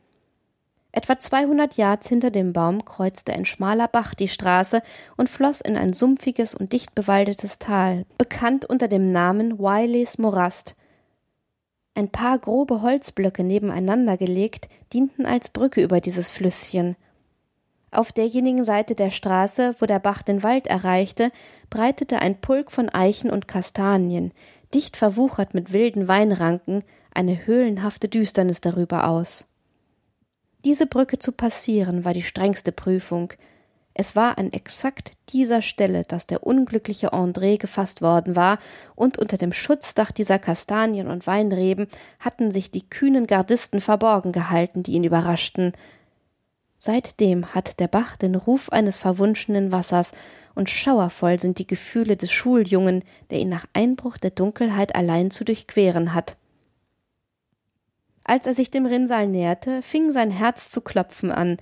Etwa 0.91 1.19
zweihundert 1.19 1.75
Yards 1.75 2.07
hinter 2.07 2.31
dem 2.31 2.53
Baum 2.53 2.85
kreuzte 2.85 3.33
ein 3.33 3.45
schmaler 3.45 3.89
Bach 3.89 4.13
die 4.13 4.29
Straße 4.29 4.81
und 5.17 5.29
floss 5.29 5.59
in 5.59 5.75
ein 5.75 5.91
sumpfiges 5.91 6.55
und 6.55 6.71
dicht 6.71 6.95
bewaldetes 6.95 7.59
Tal, 7.59 8.05
bekannt 8.17 8.65
unter 8.65 8.87
dem 8.87 9.11
Namen 9.11 9.59
Wileys 9.59 10.17
Morast. 10.17 10.75
Ein 11.95 12.09
paar 12.09 12.39
grobe 12.39 12.81
Holzblöcke 12.81 13.43
nebeneinander 13.43 14.15
gelegt 14.17 14.69
dienten 14.93 15.25
als 15.25 15.49
Brücke 15.49 15.81
über 15.81 15.99
dieses 15.99 16.29
Flüsschen. 16.29 16.95
Auf 17.91 18.11
derjenigen 18.11 18.63
Seite 18.63 18.95
der 18.95 19.09
Straße, 19.09 19.75
wo 19.79 19.85
der 19.85 19.99
Bach 19.99 20.21
den 20.21 20.43
Wald 20.43 20.67
erreichte, 20.67 21.31
breitete 21.69 22.19
ein 22.19 22.41
Pulk 22.41 22.71
von 22.71 22.89
Eichen 22.89 23.29
und 23.29 23.47
Kastanien, 23.47 24.33
dicht 24.73 24.97
verwuchert 24.97 25.53
mit 25.53 25.71
wilden 25.71 26.07
Weinranken, 26.07 26.83
eine 27.13 27.45
höhlenhafte 27.45 28.09
Düsternis 28.09 28.61
darüber 28.61 29.07
aus. 29.07 29.47
Diese 30.65 30.87
Brücke 30.87 31.19
zu 31.19 31.31
passieren 31.31 32.05
war 32.05 32.13
die 32.13 32.23
strengste 32.23 32.71
Prüfung. 32.71 33.31
Es 33.93 34.15
war 34.15 34.37
an 34.37 34.51
exakt 34.51 35.11
dieser 35.29 35.61
Stelle, 35.61 36.03
dass 36.03 36.27
der 36.27 36.45
unglückliche 36.45 37.13
André 37.13 37.57
gefasst 37.57 38.01
worden 38.01 38.35
war, 38.35 38.57
und 38.95 39.17
unter 39.17 39.37
dem 39.37 39.53
Schutzdach 39.53 40.11
dieser 40.11 40.39
Kastanien 40.39 41.07
und 41.07 41.27
Weinreben 41.27 41.87
hatten 42.19 42.51
sich 42.51 42.71
die 42.71 42.89
kühnen 42.89 43.27
Gardisten 43.27 43.79
verborgen 43.79 44.33
gehalten, 44.33 44.83
die 44.83 44.93
ihn 44.93 45.05
überraschten. 45.05 45.71
Seitdem 46.85 47.55
hat 47.55 47.79
der 47.79 47.87
Bach 47.87 48.15
den 48.15 48.35
Ruf 48.35 48.69
eines 48.69 48.97
verwunschenen 48.97 49.71
Wassers, 49.71 50.11
und 50.53 50.69
schauervoll 50.69 51.39
sind 51.39 51.57
die 51.57 51.65
Gefühle 51.65 52.15
des 52.15 52.31
Schuljungen, 52.31 53.03
der 53.31 53.39
ihn 53.39 53.49
nach 53.49 53.65
Einbruch 53.73 54.17
der 54.17 54.29
Dunkelheit 54.29 54.93
allein 54.93 55.31
zu 55.31 55.43
durchqueren 55.43 56.13
hat. 56.13 56.37
Als 58.23 58.45
er 58.45 58.53
sich 58.53 58.69
dem 58.69 58.85
Rinnsal 58.85 59.27
näherte, 59.27 59.81
fing 59.81 60.11
sein 60.11 60.29
Herz 60.29 60.69
zu 60.69 60.81
klopfen 60.81 61.31
an. 61.31 61.57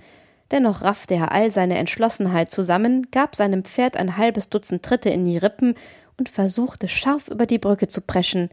Dennoch 0.50 0.82
raffte 0.82 1.14
er 1.14 1.32
all 1.32 1.50
seine 1.50 1.78
Entschlossenheit 1.78 2.50
zusammen, 2.50 3.10
gab 3.10 3.34
seinem 3.34 3.64
Pferd 3.64 3.96
ein 3.96 4.18
halbes 4.18 4.50
Dutzend 4.50 4.82
Tritte 4.82 5.08
in 5.08 5.24
die 5.24 5.38
Rippen 5.38 5.74
und 6.18 6.28
versuchte 6.28 6.86
scharf 6.86 7.28
über 7.28 7.46
die 7.46 7.58
Brücke 7.58 7.88
zu 7.88 8.02
preschen. 8.02 8.50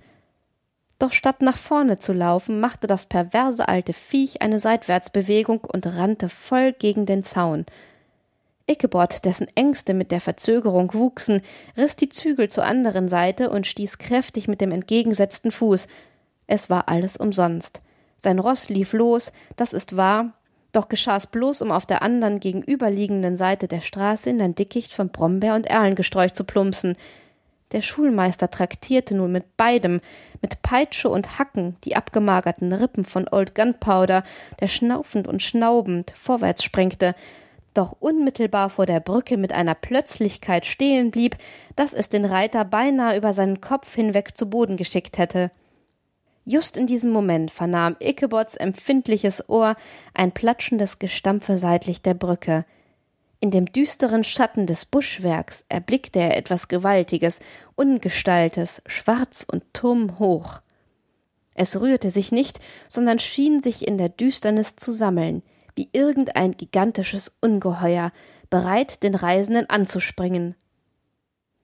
Doch 1.02 1.14
statt 1.14 1.42
nach 1.42 1.58
vorne 1.58 1.98
zu 1.98 2.14
laufen, 2.14 2.60
machte 2.60 2.86
das 2.86 3.08
perverse 3.08 3.68
alte 3.68 3.92
Viech 3.92 4.44
eine 4.44 4.60
Seitwärtsbewegung 4.60 5.62
und 5.62 5.88
rannte 5.88 6.30
voll 6.30 6.74
gegen 6.74 7.08
den 7.08 7.24
Zaun. 7.24 7.66
Ichabod, 8.70 9.26
dessen 9.26 9.48
Ängste 9.56 9.96
mit 9.96 10.12
der 10.12 10.22
Verzögerung 10.22 10.94
wuchsen, 10.94 11.42
riss 11.76 11.96
die 11.96 12.10
Zügel 12.10 12.50
zur 12.50 12.66
anderen 12.66 13.10
Seite 13.10 13.50
und 13.50 13.66
stieß 13.66 13.98
kräftig 13.98 14.48
mit 14.48 14.62
dem 14.62 14.72
entgegengesetzten 14.72 15.50
Fuß. 15.50 15.88
Es 16.46 16.70
war 16.70 16.88
alles 16.88 17.18
umsonst. 17.18 17.82
Sein 18.18 18.38
Ross 18.38 18.70
lief 18.70 18.94
los, 18.94 19.32
das 19.56 19.74
ist 19.74 19.98
wahr, 19.98 20.34
doch 20.72 20.88
geschah's 20.88 21.26
bloß, 21.26 21.64
um 21.64 21.72
auf 21.72 21.88
der 21.88 22.04
anderen 22.04 22.40
gegenüberliegenden 22.40 23.38
Seite 23.38 23.68
der 23.68 23.82
Straße 23.82 24.30
in 24.30 24.40
ein 24.40 24.54
Dickicht 24.54 24.94
von 24.94 25.10
Brombeer- 25.10 25.56
und 25.56 25.66
Erlengesträuch 25.66 26.34
zu 26.34 26.44
plumpsen. 26.44 26.96
Der 27.72 27.82
Schulmeister 27.82 28.50
traktierte 28.50 29.16
nun 29.16 29.32
mit 29.32 29.56
beidem, 29.56 30.02
mit 30.42 30.62
Peitsche 30.62 31.10
und 31.10 31.40
Hacken 31.40 31.78
die 31.84 31.96
abgemagerten 31.96 32.74
Rippen 32.74 33.06
von 33.06 33.28
Old 33.32 33.56
Gunpowder, 33.56 34.24
der 34.60 34.68
schnaufend 34.68 35.28
und 35.28 35.42
schnaubend 35.42 36.12
vorwärts 36.12 36.64
sprengte, 36.64 37.16
doch 37.74 37.96
unmittelbar 38.00 38.70
vor 38.70 38.86
der 38.86 39.00
Brücke 39.00 39.38
mit 39.38 39.54
einer 39.54 39.76
Plötzlichkeit 39.76 40.66
stehen 40.66 41.12
blieb, 41.12 41.38
dass 41.78 41.94
es 41.94 42.10
den 42.10 42.26
Reiter 42.26 42.66
beinahe 42.66 43.16
über 43.16 43.32
seinen 43.32 43.62
Kopf 43.62 43.96
hinweg 43.96 44.36
zu 44.36 44.50
Boden 44.50 44.76
geschickt 44.76 45.18
hätte. 45.18 45.52
Just 46.44 46.76
in 46.76 46.88
diesem 46.88 47.12
Moment 47.12 47.52
vernahm 47.52 47.96
Ickabods 48.00 48.58
empfindliches 48.58 49.48
Ohr 49.48 49.76
ein 50.14 50.32
platschendes 50.32 51.00
Gestampfe 51.00 51.58
seitlich 51.58 52.02
der 52.02 52.16
Brücke. 52.16 52.66
In 53.42 53.50
dem 53.50 53.66
düsteren 53.66 54.24
Schatten 54.24 54.68
des 54.68 54.86
Buschwerks 54.86 55.66
erblickte 55.68 56.20
er 56.20 56.38
etwas 56.38 56.68
Gewaltiges, 56.68 57.40
Ungestaltes, 57.76 58.84
schwarz 58.86 59.48
und 59.52 59.64
turmhoch. 59.74 60.62
Es 61.56 61.82
rührte 61.82 62.12
sich 62.12 62.32
nicht, 62.32 62.60
sondern 62.88 63.18
schien 63.18 63.60
sich 63.60 63.88
in 63.88 63.98
der 63.98 64.10
Düsternis 64.10 64.76
zu 64.76 64.92
sammeln, 64.92 65.42
wie 65.76 65.90
irgendein 65.92 66.52
gigantisches 66.52 67.36
Ungeheuer, 67.42 68.12
bereit, 68.52 69.02
den 69.02 69.16
Reisenden 69.16 69.68
anzuspringen. 69.70 70.56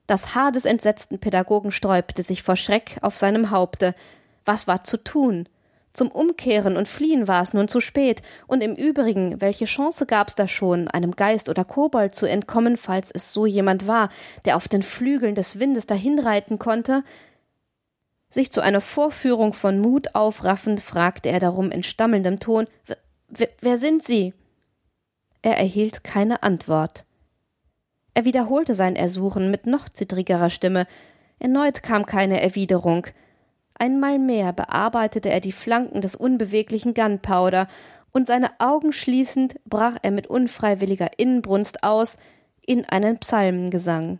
Das 0.08 0.34
Haar 0.34 0.50
des 0.50 0.64
entsetzten 0.64 1.20
Pädagogen 1.20 1.70
sträubte 1.70 2.24
sich 2.24 2.42
vor 2.42 2.56
Schreck 2.56 2.96
auf 3.02 3.16
seinem 3.16 3.50
Haupte, 3.50 3.94
was 4.44 4.66
war 4.66 4.82
zu 4.82 4.96
tun? 4.96 5.48
Zum 5.98 6.12
Umkehren 6.12 6.76
und 6.76 6.86
Fliehen 6.86 7.26
war 7.26 7.42
es 7.42 7.54
nun 7.54 7.66
zu 7.66 7.80
spät, 7.80 8.22
und 8.46 8.62
im 8.62 8.76
Übrigen, 8.76 9.40
welche 9.40 9.64
Chance 9.64 10.06
gab's 10.06 10.36
da 10.36 10.46
schon, 10.46 10.86
einem 10.86 11.10
Geist 11.10 11.48
oder 11.48 11.64
Kobold 11.64 12.14
zu 12.14 12.26
entkommen, 12.26 12.76
falls 12.76 13.10
es 13.10 13.32
so 13.32 13.46
jemand 13.46 13.88
war, 13.88 14.08
der 14.44 14.54
auf 14.54 14.68
den 14.68 14.84
Flügeln 14.84 15.34
des 15.34 15.58
Windes 15.58 15.88
dahinreiten 15.88 16.60
konnte? 16.60 17.02
Sich 18.30 18.52
zu 18.52 18.60
einer 18.60 18.80
Vorführung 18.80 19.54
von 19.54 19.80
Mut 19.80 20.14
aufraffend, 20.14 20.78
fragte 20.78 21.30
er 21.30 21.40
darum 21.40 21.72
in 21.72 21.82
stammelndem 21.82 22.38
Ton 22.38 22.68
Wer 23.60 23.76
sind 23.76 24.04
Sie? 24.04 24.34
Er 25.42 25.58
erhielt 25.58 26.04
keine 26.04 26.44
Antwort. 26.44 27.06
Er 28.14 28.24
wiederholte 28.24 28.74
sein 28.74 28.94
Ersuchen 28.94 29.50
mit 29.50 29.66
noch 29.66 29.88
zittrigerer 29.88 30.50
Stimme. 30.50 30.86
Erneut 31.40 31.82
kam 31.82 32.06
keine 32.06 32.40
Erwiderung. 32.40 33.08
Einmal 33.78 34.18
mehr 34.18 34.52
bearbeitete 34.52 35.30
er 35.30 35.40
die 35.40 35.52
Flanken 35.52 36.00
des 36.00 36.16
unbeweglichen 36.16 36.94
Gunpowder, 36.94 37.68
und 38.10 38.26
seine 38.26 38.50
Augen 38.58 38.92
schließend 38.92 39.60
brach 39.66 39.96
er 40.02 40.10
mit 40.10 40.26
unfreiwilliger 40.26 41.18
Inbrunst 41.18 41.84
aus 41.84 42.18
in 42.66 42.84
einen 42.84 43.18
Psalmengesang. 43.18 44.18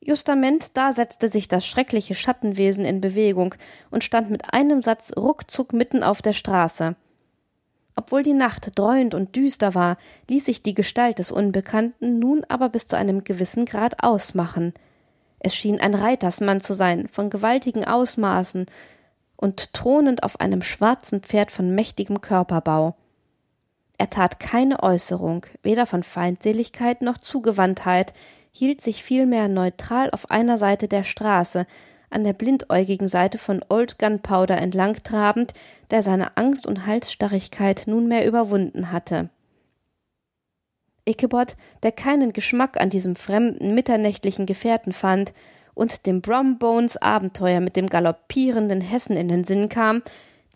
Justament 0.00 0.76
da 0.76 0.92
setzte 0.92 1.28
sich 1.28 1.46
das 1.46 1.64
schreckliche 1.64 2.16
Schattenwesen 2.16 2.84
in 2.84 3.00
Bewegung 3.00 3.54
und 3.90 4.02
stand 4.02 4.30
mit 4.30 4.52
einem 4.52 4.82
Satz 4.82 5.12
ruckzuck 5.16 5.72
mitten 5.72 6.02
auf 6.02 6.22
der 6.22 6.32
Straße. 6.32 6.96
Obwohl 7.94 8.22
die 8.22 8.32
Nacht 8.32 8.72
dreuend 8.74 9.14
und 9.14 9.36
düster 9.36 9.74
war, 9.74 9.96
ließ 10.28 10.46
sich 10.46 10.62
die 10.62 10.74
Gestalt 10.74 11.18
des 11.18 11.30
Unbekannten 11.30 12.18
nun 12.18 12.44
aber 12.48 12.68
bis 12.68 12.88
zu 12.88 12.96
einem 12.96 13.22
gewissen 13.22 13.64
Grad 13.64 14.02
ausmachen. 14.02 14.72
Es 15.44 15.56
schien 15.56 15.80
ein 15.80 15.94
Reitersmann 15.96 16.60
zu 16.60 16.72
sein, 16.72 17.08
von 17.08 17.28
gewaltigen 17.28 17.84
Ausmaßen 17.84 18.66
und 19.34 19.72
thronend 19.72 20.22
auf 20.22 20.38
einem 20.38 20.62
schwarzen 20.62 21.20
Pferd 21.20 21.50
von 21.50 21.74
mächtigem 21.74 22.20
Körperbau. 22.20 22.94
Er 23.98 24.08
tat 24.08 24.38
keine 24.38 24.84
Äußerung, 24.84 25.44
weder 25.64 25.86
von 25.86 26.04
Feindseligkeit 26.04 27.02
noch 27.02 27.18
Zugewandtheit, 27.18 28.14
hielt 28.52 28.80
sich 28.80 29.02
vielmehr 29.02 29.48
neutral 29.48 30.10
auf 30.12 30.30
einer 30.30 30.58
Seite 30.58 30.86
der 30.86 31.02
Straße, 31.02 31.66
an 32.08 32.22
der 32.22 32.34
blindäugigen 32.34 33.08
Seite 33.08 33.38
von 33.38 33.64
Old 33.68 33.98
Gunpowder 33.98 34.58
entlangtrabend, 34.58 35.54
der 35.90 36.04
seine 36.04 36.36
Angst 36.36 36.68
und 36.68 36.86
Halsstarrigkeit 36.86 37.84
nunmehr 37.86 38.26
überwunden 38.26 38.92
hatte. 38.92 39.28
Ichabod, 41.04 41.56
der 41.82 41.92
keinen 41.92 42.32
Geschmack 42.32 42.80
an 42.80 42.90
diesem 42.90 43.16
fremden, 43.16 43.74
mitternächtlichen 43.74 44.46
Gefährten 44.46 44.92
fand 44.92 45.32
und 45.74 46.06
dem 46.06 46.20
Brombones 46.20 46.96
Abenteuer 46.96 47.60
mit 47.60 47.76
dem 47.76 47.88
galoppierenden 47.88 48.80
Hessen 48.80 49.16
in 49.16 49.28
den 49.28 49.44
Sinn 49.44 49.68
kam, 49.68 50.02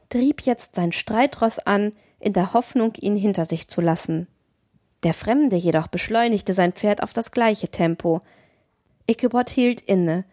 trieb 0.09 0.43
jetzt 0.43 0.77
sein 0.77 0.93
Streitross 0.93 1.59
an, 1.59 1.93
in 2.21 2.33
der 2.33 2.53
Hoffnung, 2.53 2.95
ihn 2.95 3.17
hinter 3.17 3.45
sich 3.45 3.69
zu 3.69 3.81
lassen. 3.81 4.29
Der 5.03 5.15
Fremde 5.15 5.57
jedoch 5.57 5.89
beschleunigte 5.89 6.53
sein 6.53 6.73
Pferd 6.73 7.03
auf 7.03 7.13
das 7.13 7.31
gleiche 7.31 7.69
Tempo. 7.69 8.23
Ichabod 9.07 9.51
hielt 9.51 9.81
inne 9.83 10.25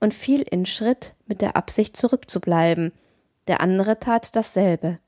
und 0.00 0.14
fiel 0.14 0.42
in 0.42 0.66
Schritt 0.66 1.14
mit 1.26 1.40
der 1.40 1.56
Absicht 1.56 1.96
zurückzubleiben. 1.96 2.92
Der 3.48 3.60
andere 3.60 3.98
tat 3.98 4.34
dasselbe. 4.36 4.98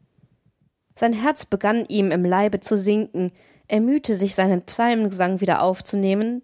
Sein 0.95 1.13
Herz 1.13 1.47
begann 1.47 1.85
ihm 1.87 2.11
im 2.11 2.25
Leibe 2.25 2.61
zu 2.61 2.77
sinken, 2.77 3.33
er 3.67 3.81
mühte 3.81 4.15
sich 4.15 4.35
seinen 4.35 4.63
Psalmengesang 4.63 5.41
wieder 5.41 5.63
aufzunehmen, 5.63 6.43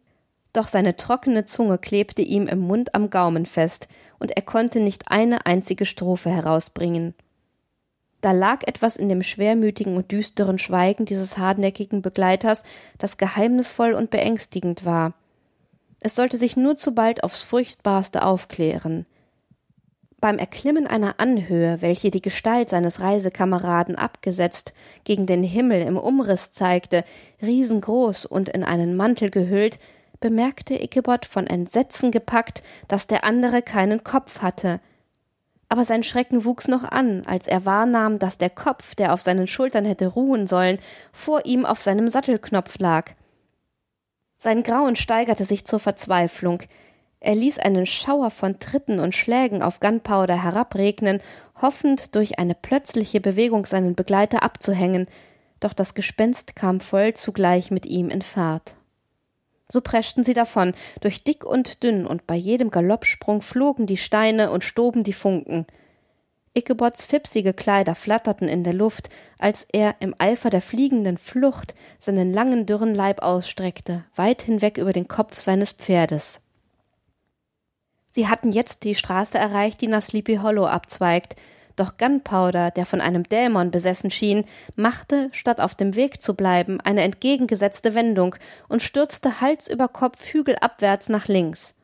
doch 0.53 0.69
seine 0.69 0.97
trockene 0.97 1.45
Zunge 1.45 1.79
klebte 1.79 2.23
ihm 2.23 2.47
im 2.47 2.61
Mund 2.61 2.95
am 2.95 3.11
Gaumen 3.11 3.47
fest, 3.47 3.89
und 4.19 4.33
er 4.37 4.43
konnte 4.43 4.81
nicht 4.81 5.11
eine 5.11 5.47
einzige 5.47 5.87
Strophe 5.87 6.31
herausbringen. 6.31 7.15
Da 8.21 8.33
lag 8.33 8.67
etwas 8.67 8.97
in 8.97 9.09
dem 9.09 9.23
schwermütigen 9.23 9.97
und 9.97 10.13
düsteren 10.13 10.59
Schweigen 10.59 11.07
dieses 11.07 11.39
hartnäckigen 11.39 12.03
Begleiters, 12.03 12.65
das 12.99 13.17
geheimnisvoll 13.17 13.95
und 13.95 14.11
beängstigend 14.11 14.85
war. 14.85 15.15
Es 16.01 16.15
sollte 16.17 16.37
sich 16.37 16.57
nur 16.57 16.77
zu 16.77 16.93
bald 16.93 17.25
aufs 17.25 17.43
furchtbarste 17.43 18.25
aufklären. 18.25 19.07
Beim 20.21 20.37
Erklimmen 20.39 20.87
einer 20.87 21.15
Anhöhe, 21.19 21.81
welche 21.81 22.11
die 22.11 22.21
Gestalt 22.21 22.69
seines 22.69 23.01
Reisekameraden 23.01 23.97
abgesetzt 23.97 24.75
gegen 25.05 25.25
den 25.25 25.43
Himmel 25.43 25.81
im 25.81 25.97
Umriss 25.97 26.51
zeigte, 26.53 27.05
riesengroß 27.41 28.27
und 28.27 28.51
in 28.51 28.63
einen 28.63 28.97
Mantel 28.97 29.31
gehüllt, 29.31 29.79
bemerkte 30.21 30.75
Ichabod 30.75 31.25
von 31.25 31.47
Entsetzen 31.47 32.11
gepackt, 32.11 32.63
dass 32.87 33.07
der 33.07 33.25
andere 33.25 33.63
keinen 33.63 34.05
Kopf 34.05 34.43
hatte. 34.43 34.81
Aber 35.71 35.85
sein 35.85 36.03
Schrecken 36.03 36.45
wuchs 36.45 36.69
noch 36.69 36.85
an, 36.85 37.23
als 37.27 37.47
er 37.47 37.65
wahrnahm, 37.65 38.19
dass 38.19 38.37
der 38.37 38.51
Kopf, 38.51 38.95
der 38.95 39.15
auf 39.15 39.23
seinen 39.23 39.47
Schultern 39.47 39.87
hätte 39.87 40.09
ruhen 40.09 40.47
sollen, 40.47 40.79
vor 41.13 41.47
ihm 41.47 41.65
auf 41.65 41.81
seinem 41.81 42.09
Sattelknopf 42.09 42.79
lag. 42.79 43.13
Sein 44.37 44.63
Grauen 44.65 44.97
steigerte 44.97 45.45
sich 45.45 45.67
zur 45.67 45.79
Verzweiflung. 45.79 46.63
Er 47.21 47.35
ließ 47.35 47.59
einen 47.59 47.85
Schauer 47.85 48.31
von 48.31 48.59
Tritten 48.59 48.99
und 48.99 49.15
Schlägen 49.15 49.63
auf 49.63 49.81
Gunpowder 49.81 50.43
herabregnen, 50.43 51.21
hoffend 51.61 52.15
durch 52.15 52.39
eine 52.39 52.55
plötzliche 52.55 53.21
Bewegung 53.21 53.67
seinen 53.67 53.95
Begleiter 53.95 54.43
abzuhängen, 54.43 55.07
doch 55.61 55.75
das 55.75 55.93
Gespenst 55.93 56.57
kam 56.57 56.81
voll 56.81 57.13
zugleich 57.13 57.71
mit 57.71 57.85
ihm 57.85 58.09
in 58.09 58.23
Fahrt. 58.23 58.75
So 59.69 59.83
preschten 59.83 60.25
sie 60.25 60.33
davon, 60.33 60.73
durch 61.03 61.23
dick 61.23 61.45
und 61.45 61.83
dünn, 61.83 62.07
und 62.07 62.27
bei 62.27 62.35
jedem 62.35 62.71
Galoppsprung 62.71 63.43
flogen 63.43 63.87
die 63.87 63.99
Steine 63.99 64.51
und 64.51 64.65
stoben 64.65 65.05
die 65.05 65.13
Funken. 65.13 65.67
Ickabods 66.55 67.05
fipsige 67.05 67.53
Kleider 67.53 67.95
flatterten 67.95 68.49
in 68.49 68.65
der 68.65 68.73
Luft, 68.73 69.11
als 69.39 69.67
er 69.71 69.95
im 70.01 70.15
Eifer 70.19 70.51
der 70.51 70.63
fliegenden 70.63 71.19
Flucht 71.19 71.75
seinen 71.99 72.33
langen 72.33 72.67
dürren 72.67 72.95
Leib 72.95 73.23
ausstreckte, 73.23 74.05
weit 74.17 74.43
hinweg 74.43 74.79
über 74.79 74.93
den 74.93 75.07
Kopf 75.07 75.39
seines 75.39 75.73
Pferdes. 75.73 76.43
Sie 78.11 78.29
hatten 78.29 78.51
jetzt 78.53 78.85
die 78.85 78.95
Straße 78.97 79.39
erreicht, 79.39 79.81
die 79.81 79.87
nach 79.87 80.03
Sleepy 80.03 80.37
Hollow 80.37 80.67
abzweigt, 80.67 81.37
doch 81.77 81.97
Gunpowder, 81.97 82.71
der 82.71 82.85
von 82.85 83.01
einem 83.01 83.23
Dämon 83.23 83.71
besessen 83.71 84.11
schien, 84.11 84.45
machte, 84.77 85.31
statt 85.33 85.61
auf 85.61 85.75
dem 85.75 85.95
Weg 85.95 86.21
zu 86.21 86.35
bleiben, 86.35 86.81
eine 86.81 87.03
entgegengesetzte 87.03 87.95
Wendung 87.95 88.35
und 88.69 88.83
stürzte 88.83 89.41
Hals 89.41 89.69
über 89.69 89.89
Kopf 89.89 90.27
hügelabwärts 90.27 91.09
nach 91.09 91.29
links. 91.29 91.77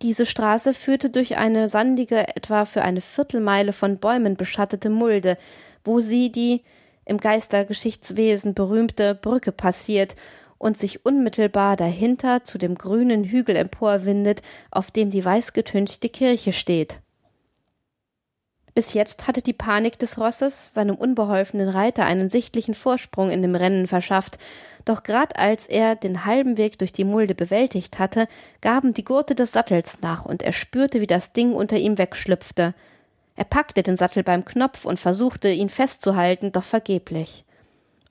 Diese 0.00 0.26
Straße 0.26 0.74
führte 0.74 1.10
durch 1.10 1.36
eine 1.36 1.68
sandige, 1.68 2.34
etwa 2.34 2.64
für 2.64 2.82
eine 2.82 3.00
Viertelmeile 3.00 3.72
von 3.72 3.98
Bäumen 3.98 4.36
beschattete 4.36 4.90
Mulde, 4.90 5.36
wo 5.84 6.00
sie 6.00 6.32
die 6.32 6.62
im 7.04 7.18
Geistergeschichtswesen 7.18 8.54
berühmte 8.54 9.14
Brücke 9.14 9.52
passiert 9.52 10.16
und 10.62 10.78
sich 10.78 11.04
unmittelbar 11.04 11.76
dahinter 11.76 12.44
zu 12.44 12.56
dem 12.56 12.76
grünen 12.76 13.24
Hügel 13.24 13.56
emporwindet, 13.56 14.42
auf 14.70 14.92
dem 14.92 15.10
die 15.10 15.24
weißgetünchte 15.24 16.08
Kirche 16.08 16.52
steht. 16.52 17.00
Bis 18.72 18.94
jetzt 18.94 19.26
hatte 19.26 19.42
die 19.42 19.52
Panik 19.52 19.98
des 19.98 20.18
Rosses 20.18 20.72
seinem 20.72 20.94
unbeholfenen 20.94 21.68
Reiter 21.68 22.06
einen 22.06 22.30
sichtlichen 22.30 22.74
Vorsprung 22.74 23.28
in 23.28 23.42
dem 23.42 23.56
Rennen 23.56 23.88
verschafft, 23.88 24.38
doch 24.84 25.02
grad 25.02 25.36
als 25.36 25.66
er 25.66 25.96
den 25.96 26.24
halben 26.24 26.56
Weg 26.56 26.78
durch 26.78 26.92
die 26.92 27.04
Mulde 27.04 27.34
bewältigt 27.34 27.98
hatte, 27.98 28.28
gaben 28.60 28.94
die 28.94 29.04
Gurte 29.04 29.34
des 29.34 29.52
Sattels 29.52 30.00
nach, 30.00 30.24
und 30.24 30.42
er 30.42 30.52
spürte, 30.52 31.00
wie 31.00 31.06
das 31.08 31.32
Ding 31.32 31.52
unter 31.52 31.76
ihm 31.76 31.98
wegschlüpfte. 31.98 32.72
Er 33.34 33.44
packte 33.44 33.82
den 33.82 33.96
Sattel 33.96 34.22
beim 34.22 34.44
Knopf 34.44 34.84
und 34.84 35.00
versuchte, 35.00 35.50
ihn 35.50 35.68
festzuhalten, 35.68 36.52
doch 36.52 36.64
vergeblich. 36.64 37.44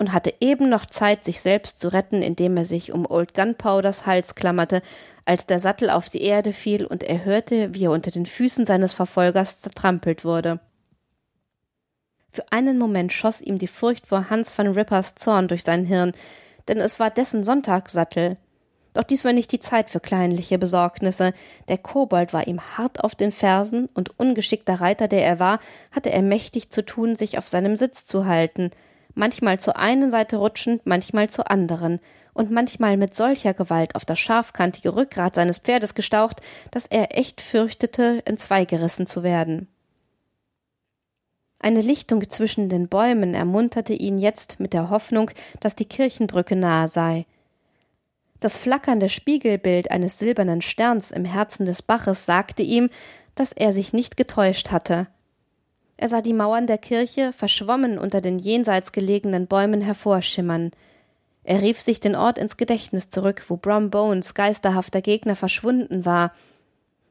Und 0.02 0.14
hatte 0.14 0.34
eben 0.40 0.68
noch 0.68 0.88
Zeit, 0.88 1.24
sich 1.24 1.42
selbst 1.42 1.80
zu 1.80 1.90
retten, 1.90 2.24
indem 2.24 2.58
er 2.58 2.66
sich 2.66 2.92
um 2.92 3.06
Old 3.08 3.36
Gunpowders 3.36 4.08
Hals 4.08 4.34
klammerte, 4.34 4.82
als 5.26 5.46
der 5.46 5.60
Sattel 5.60 5.92
auf 5.92 6.10
die 6.10 6.24
Erde 6.24 6.54
fiel 6.54 6.88
und 6.88 7.04
er 7.04 7.24
hörte, 7.24 7.76
wie 7.76 7.86
er 7.86 7.92
unter 7.92 8.10
den 8.10 8.26
Füßen 8.26 8.66
seines 8.66 8.94
Verfolgers 8.96 9.62
zertrampelt 9.62 10.26
wurde. 10.26 10.60
Für 12.32 12.52
einen 12.52 12.80
Moment 12.80 13.14
schoss 13.14 13.44
ihm 13.44 13.60
die 13.60 13.68
Furcht 13.68 14.08
vor 14.08 14.32
Hans 14.32 14.58
van 14.58 14.70
Rippers 14.70 15.14
Zorn 15.14 15.48
durch 15.48 15.62
sein 15.62 15.86
Hirn, 15.86 16.14
denn 16.68 16.80
es 16.80 17.00
war 17.00 17.12
dessen 17.12 17.44
Sonntagssattel. 17.44 18.38
Doch 18.94 19.04
dies 19.04 19.24
war 19.24 19.34
nicht 19.34 19.52
die 19.52 19.60
Zeit 19.60 19.92
für 19.92 20.00
kleinliche 20.00 20.58
Besorgnisse. 20.58 21.34
Der 21.68 21.78
Kobold 21.78 22.34
war 22.34 22.48
ihm 22.48 22.60
hart 22.76 23.04
auf 23.04 23.14
den 23.14 23.32
Fersen, 23.32 23.88
und 23.94 24.20
ungeschickter 24.20 24.82
Reiter, 24.82 25.08
der 25.08 25.24
er 25.24 25.40
war, 25.40 25.60
hatte 25.92 26.12
er 26.12 26.24
mächtig 26.24 26.72
zu 26.72 26.84
tun, 26.84 27.16
sich 27.16 27.38
auf 27.38 27.48
seinem 27.48 27.76
Sitz 27.76 28.08
zu 28.08 28.26
halten, 28.26 28.72
manchmal 29.16 29.60
zur 29.60 29.78
einen 29.78 30.10
Seite 30.10 30.38
rutschend, 30.38 30.86
manchmal 30.86 31.30
zur 31.30 31.50
anderen, 31.52 32.00
und 32.34 32.52
manchmal 32.52 32.98
mit 32.98 33.14
solcher 33.14 33.54
Gewalt 33.54 33.96
auf 33.96 34.06
das 34.06 34.20
scharfkantige 34.20 34.96
Rückgrat 34.96 35.36
seines 35.36 35.60
Pferdes 35.60 35.96
gestaucht, 35.96 36.42
dass 36.72 36.86
er 36.86 37.18
echt 37.18 37.42
fürchtete, 37.42 38.22
entzweigerissen 38.26 39.06
zu 39.06 39.24
werden. 39.24 39.68
Eine 41.60 41.82
Lichtung 41.82 42.28
zwischen 42.30 42.70
den 42.70 42.88
Bäumen 42.88 43.36
ermunterte 43.36 43.94
ihn 43.94 44.18
jetzt 44.18 44.60
mit 44.60 44.74
der 44.74 44.90
Hoffnung, 44.90 45.30
dass 45.60 45.76
die 45.76 45.86
Kirchenbrücke 45.86 46.56
nahe 46.56 46.88
sei. 46.88 47.26
Das 48.40 48.58
flackernde 48.58 49.10
Spiegelbild 49.10 49.92
eines 49.92 50.18
silbernen 50.18 50.64
Sterns 50.64 51.12
im 51.12 51.26
Herzen 51.26 51.66
des 51.66 51.84
Baches 51.84 52.26
sagte 52.26 52.64
ihm, 52.64 52.90
dass 53.36 53.52
er 53.52 53.72
sich 53.72 53.94
nicht 53.94 54.18
getäuscht 54.18 54.72
hatte. 54.72 55.08
Er 56.02 56.10
sah 56.10 56.22
die 56.22 56.34
Mauern 56.34 56.66
der 56.66 56.80
Kirche 56.80 57.32
verschwommen 57.32 58.00
unter 58.00 58.22
den 58.22 58.40
jenseits 58.40 58.92
gelegenen 58.92 59.46
Bäumen 59.46 59.82
hervorschimmern. 59.82 60.72
Er 61.44 61.62
rief 61.62 61.80
sich 61.80 62.00
den 62.00 62.16
Ort 62.16 62.40
ins 62.40 62.58
Gedächtnis 62.58 63.12
zurück, 63.12 63.44
wo 63.50 63.58
Brom 63.58 63.92
Bones 63.92 64.34
geisterhafter 64.34 65.04
Gegner 65.04 65.36
verschwunden 65.36 66.04
war. 66.04 66.34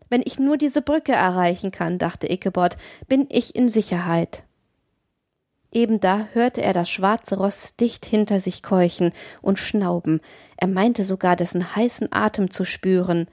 Wenn 0.09 0.22
ich 0.24 0.40
nur 0.40 0.57
diese 0.57 0.83
Brücke 0.83 1.12
erreichen 1.12 1.70
kann, 1.70 1.98
dachte 1.98 2.29
Ichabod, 2.29 2.76
bin 3.07 3.29
ich 3.31 3.55
in 3.55 3.68
Sicherheit. 3.68 4.42
Eben 5.70 6.00
da 6.00 6.26
hörte 6.33 6.61
er 6.61 6.72
das 6.72 6.90
schwarze 6.90 7.37
Ross 7.37 7.76
dicht 7.76 8.07
hinter 8.07 8.40
sich 8.40 8.61
keuchen 8.61 9.12
und 9.40 9.61
schnauben. 9.61 10.20
Er 10.57 10.66
meinte 10.66 11.05
sogar 11.05 11.37
dessen 11.37 11.76
heißen 11.76 12.09
Atem 12.11 12.50
zu 12.50 12.64
spüren. 12.64 13.29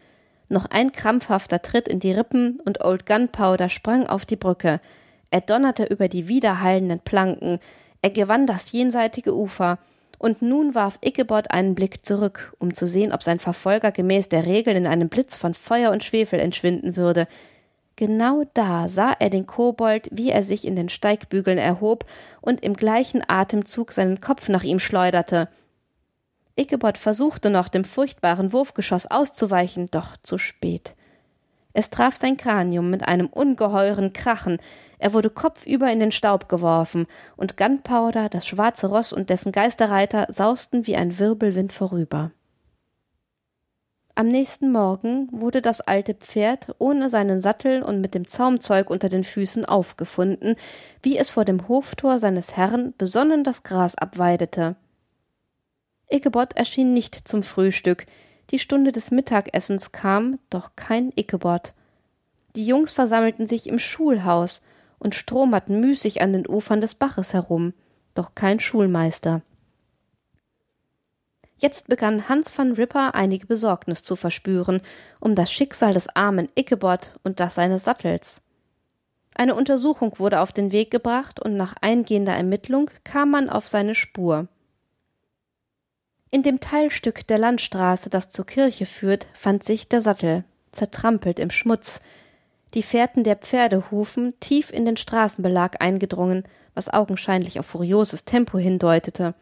Noch 0.49 0.67
ein 0.67 0.91
krampfhafter 0.91 1.63
Tritt 1.63 1.87
in 1.87 1.99
die 1.99 2.11
Rippen 2.11 2.59
und 2.63 2.85
Old 2.85 3.07
Gunpowder 3.07 3.69
sprang 3.69 4.05
auf 4.05 4.23
die 4.23 4.35
Brücke. 4.35 4.79
Er 5.29 5.41
donnerte 5.41 5.85
über 5.85 6.07
die 6.07 6.27
widerhallenden 6.27 6.99
Planken, 6.99 7.59
Er 8.01 8.11
gewann 8.11 8.45
das 8.45 8.71
jenseitige 8.71 9.35
Ufer, 9.35 9.79
und 10.19 10.41
nun 10.41 10.73
warf 10.75 10.97
Ichabod 11.03 11.51
einen 11.51 11.75
Blick 11.75 12.05
zurück, 12.05 12.55
um 12.59 12.73
zu 12.73 12.87
sehen, 12.87 13.11
ob 13.11 13.23
sein 13.23 13.39
Verfolger 13.39 13.91
gemäß 13.91 14.29
der 14.29 14.45
Regeln 14.45 14.77
in 14.77 14.87
einem 14.87 15.09
Blitz 15.09 15.37
von 15.37 15.53
Feuer 15.53 15.91
und 15.91 16.03
Schwefel 16.03 16.39
entschwinden 16.39 16.95
würde. 16.95 17.27
Genau 17.95 18.43
da 18.53 18.87
sah 18.89 19.13
er 19.19 19.29
den 19.29 19.45
Kobold, 19.47 20.09
wie 20.11 20.31
er 20.31 20.43
sich 20.43 20.65
in 20.65 20.75
den 20.75 20.89
Steigbügeln 20.89 21.57
erhob 21.57 22.05
und 22.41 22.63
im 22.63 22.73
gleichen 22.73 23.23
Atemzug 23.27 23.91
seinen 23.91 24.21
Kopf 24.21 24.49
nach 24.49 24.63
ihm 24.63 24.79
schleuderte. 24.79 25.49
Ichabod 26.55 26.97
versuchte 26.97 27.49
noch, 27.49 27.69
dem 27.69 27.83
furchtbaren 27.83 28.53
Wurfgeschoss 28.53 29.05
auszuweichen, 29.05 29.87
doch 29.91 30.17
zu 30.17 30.37
spät. 30.37 30.95
Es 31.77 31.91
traf 31.91 32.15
sein 32.15 32.37
Kranium 32.37 32.89
mit 32.89 33.07
einem 33.07 33.27
ungeheuren 33.27 34.11
Krachen, 34.11 34.57
er 34.97 35.13
wurde 35.13 35.29
kopfüber 35.29 35.91
in 35.91 35.99
den 35.99 36.11
Staub 36.11 36.49
geworfen, 36.49 37.05
und 37.35 37.55
Gunpowder, 37.55 38.29
das 38.29 38.47
schwarze 38.47 38.87
Ross 38.87 39.13
und 39.13 39.29
dessen 39.29 39.51
Geisterreiter 39.51 40.25
sausten 40.29 40.87
wie 40.87 40.95
ein 40.95 41.19
Wirbelwind 41.19 41.71
vorüber. 41.71 42.31
Am 44.15 44.27
nächsten 44.27 44.71
Morgen 44.71 45.29
wurde 45.31 45.61
das 45.61 45.81
alte 45.81 46.15
Pferd 46.15 46.73
ohne 46.79 47.11
seinen 47.11 47.39
Sattel 47.39 47.83
und 47.83 48.01
mit 48.01 48.15
dem 48.15 48.27
Zaumzeug 48.27 48.89
unter 48.89 49.07
den 49.07 49.23
Füßen 49.23 49.63
aufgefunden, 49.63 50.55
wie 51.03 51.15
es 51.15 51.29
vor 51.29 51.45
dem 51.45 51.67
Hoftor 51.67 52.17
seines 52.17 52.57
Herrn 52.57 52.95
besonnen 52.97 53.43
das 53.43 53.61
Gras 53.61 53.93
abweidete. 53.93 54.77
Ichabod 56.09 56.55
erschien 56.55 56.93
nicht 56.93 57.27
zum 57.27 57.43
Frühstück, 57.43 58.07
die 58.51 58.59
Stunde 58.59 58.91
des 58.91 59.11
Mittagessens 59.11 59.91
kam, 59.91 60.39
doch 60.49 60.71
kein 60.75 61.11
Ichabod. 61.15 61.73
Die 62.55 62.65
Jungs 62.65 62.91
versammelten 62.91 63.45
sich 63.45 63.67
im 63.67 63.79
Schulhaus 63.79 64.61
und 64.99 65.15
stromerten 65.15 65.79
müßig 65.79 66.21
an 66.21 66.33
den 66.33 66.47
Ufern 66.47 66.81
des 66.81 66.95
Baches 66.95 67.33
herum, 67.33 67.73
doch 68.13 68.35
kein 68.35 68.59
Schulmeister. 68.59 69.41
Jetzt 71.59 71.87
begann 71.87 72.29
Hans 72.29 72.55
van 72.55 72.73
Ripper 72.73 73.15
einige 73.15 73.47
Besorgnis 73.47 74.03
zu 74.03 74.15
verspüren 74.15 74.81
um 75.19 75.33
das 75.33 75.51
Schicksal 75.51 75.93
des 75.93 76.07
armen 76.15 76.49
Ichabod 76.55 77.15
und 77.23 77.39
das 77.39 77.55
seines 77.55 77.83
Sattels. 77.83 78.41
Eine 79.35 79.55
Untersuchung 79.55 80.17
wurde 80.19 80.39
auf 80.41 80.51
den 80.51 80.71
Weg 80.71 80.91
gebracht 80.91 81.39
und 81.39 81.55
nach 81.55 81.75
eingehender 81.81 82.33
Ermittlung 82.33 82.89
kam 83.03 83.31
man 83.31 83.49
auf 83.49 83.67
seine 83.67 83.93
Spur. 83.93 84.47
In 86.29 86.43
dem 86.43 86.59
Teilstück 86.59 87.25
der 87.27 87.37
Landstraße, 87.37 88.09
das 88.09 88.29
zur 88.29 88.45
Kirche 88.45 88.85
führt, 88.85 89.27
fand 89.33 89.63
sich 89.63 89.87
der 89.87 90.01
Sattel, 90.01 90.43
zertrampelt 90.71 91.39
im 91.39 91.49
Schmutz, 91.49 92.01
die 92.73 92.83
Fährten 92.83 93.23
der 93.23 93.37
Pferdehufen 93.37 94.37
tief 94.41 94.71
in 94.71 94.83
den 94.83 94.97
Straßenbelag 94.97 95.79
eingedrungen, 95.79 96.43
was 96.73 96.93
augenscheinlich 96.93 97.59
auf 97.59 97.65
furioses 97.65 98.25
Tempo 98.25 98.57
hindeutete, 98.57 99.35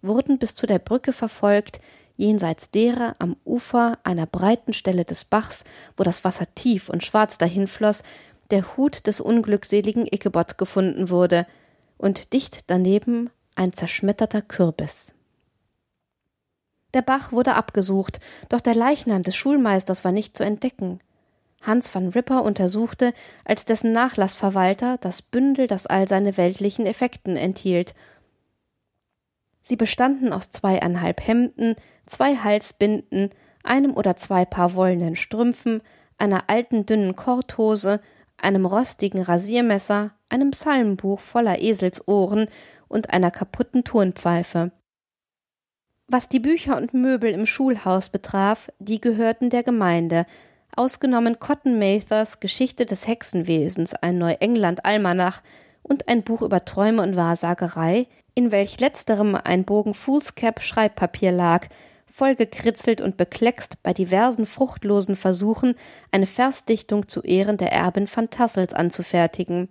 wurden 0.00 0.38
bis 0.38 0.54
zu 0.54 0.66
der 0.66 0.78
Brücke 0.78 1.12
verfolgt, 1.12 1.80
jenseits 2.16 2.70
derer 2.70 3.14
am 3.18 3.36
Ufer 3.44 3.98
einer 4.04 4.26
breiten 4.26 4.72
Stelle 4.72 5.04
des 5.04 5.24
Bachs, 5.24 5.64
wo 5.96 6.04
das 6.04 6.24
Wasser 6.24 6.46
tief 6.54 6.88
und 6.88 7.04
schwarz 7.04 7.38
dahinfloß, 7.38 8.04
der 8.50 8.76
Hut 8.76 9.06
des 9.08 9.20
unglückseligen 9.20 10.06
Ichabod 10.06 10.56
gefunden 10.56 11.10
wurde, 11.10 11.46
und 11.96 12.32
dicht 12.32 12.70
daneben 12.70 13.28
ein 13.56 13.72
zerschmetterter 13.72 14.40
Kürbis. 14.40 15.17
Der 16.94 17.02
Bach 17.02 17.32
wurde 17.32 17.54
abgesucht, 17.54 18.20
doch 18.48 18.60
der 18.60 18.74
Leichnam 18.74 19.22
des 19.22 19.36
Schulmeisters 19.36 20.04
war 20.04 20.12
nicht 20.12 20.36
zu 20.36 20.44
entdecken. 20.44 21.00
Hans 21.62 21.94
van 21.94 22.08
Ripper 22.08 22.44
untersuchte 22.44 23.12
als 23.44 23.64
dessen 23.64 23.92
Nachlassverwalter 23.92 24.96
das 24.98 25.22
Bündel, 25.22 25.66
das 25.66 25.86
all 25.86 26.08
seine 26.08 26.36
weltlichen 26.36 26.86
Effekten 26.86 27.36
enthielt. 27.36 27.94
Sie 29.60 29.76
bestanden 29.76 30.32
aus 30.32 30.50
zweieinhalb 30.50 31.26
Hemden, 31.26 31.76
zwei 32.06 32.36
Halsbinden, 32.36 33.30
einem 33.64 33.94
oder 33.94 34.16
zwei 34.16 34.44
Paar 34.44 34.74
wollenen 34.74 35.16
Strümpfen, 35.16 35.82
einer 36.16 36.44
alten 36.48 36.86
dünnen 36.86 37.16
Korthose, 37.16 38.00
einem 38.38 38.64
rostigen 38.64 39.20
Rasiermesser, 39.20 40.12
einem 40.28 40.52
Psalmbuch 40.52 41.20
voller 41.20 41.60
Eselsohren 41.60 42.48
und 42.86 43.10
einer 43.10 43.30
kaputten 43.30 43.84
Turnpfeife. 43.84 44.70
Was 46.10 46.30
die 46.30 46.40
Bücher 46.40 46.78
und 46.78 46.94
Möbel 46.94 47.30
im 47.32 47.44
Schulhaus 47.44 48.08
betraf, 48.08 48.70
die 48.78 48.98
gehörten 48.98 49.50
der 49.50 49.62
Gemeinde, 49.62 50.24
ausgenommen 50.74 51.38
Cotton 51.38 51.78
Mathers 51.78 52.40
Geschichte 52.40 52.86
des 52.86 53.06
Hexenwesens, 53.06 53.92
ein 53.92 54.16
Neuengland-Almanach 54.16 55.42
und 55.82 56.08
ein 56.08 56.22
Buch 56.22 56.40
über 56.40 56.64
Träume 56.64 57.02
und 57.02 57.16
Wahrsagerei, 57.16 58.06
in 58.34 58.52
welch 58.52 58.80
letzterem 58.80 59.34
ein 59.34 59.64
Bogen 59.64 59.92
Foolscap 59.92 60.62
Schreibpapier 60.62 61.30
lag, 61.30 61.66
vollgekritzelt 62.10 63.02
und 63.02 63.18
bekleckst 63.18 63.82
bei 63.82 63.92
diversen 63.92 64.46
fruchtlosen 64.46 65.14
Versuchen, 65.14 65.74
eine 66.10 66.26
Versdichtung 66.26 67.06
zu 67.08 67.20
Ehren 67.20 67.58
der 67.58 67.72
Erbin 67.72 68.08
van 68.10 68.30
Tassels 68.30 68.72
anzufertigen. 68.72 69.68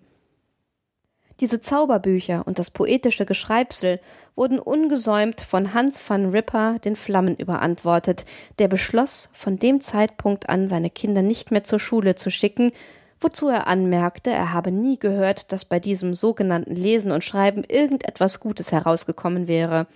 Diese 1.40 1.62
Zauberbücher 1.62 2.48
und 2.48 2.58
das 2.58 2.72
poetische 2.72 3.26
Geschreibsel 3.26 4.00
wurden 4.36 4.60
ungesäumt 4.60 5.42
von 5.42 5.74
Hans 5.74 6.02
van 6.08 6.30
Ripper 6.30 6.80
den 6.80 6.96
Flammen 6.96 7.36
überantwortet, 7.36 8.26
der 8.58 8.68
beschloss, 8.68 9.30
von 9.34 9.60
dem 9.60 9.80
Zeitpunkt 9.80 10.50
an 10.50 10.68
seine 10.68 10.90
Kinder 10.90 11.22
nicht 11.22 11.52
mehr 11.52 11.64
zur 11.64 11.80
Schule 11.80 12.16
zu 12.16 12.32
schicken, 12.32 12.72
wozu 13.20 13.50
er 13.50 13.68
anmerkte, 13.68 14.32
er 14.32 14.54
habe 14.54 14.72
nie 14.72 14.98
gehört, 14.98 15.52
dass 15.52 15.66
bei 15.66 15.80
diesem 15.80 16.16
sogenannten 16.16 16.76
Lesen 16.76 17.12
und 17.12 17.24
Schreiben 17.24 17.64
irgendetwas 17.64 18.40
Gutes 18.40 18.72
herausgekommen 18.72 19.48
wäre. 19.48 19.88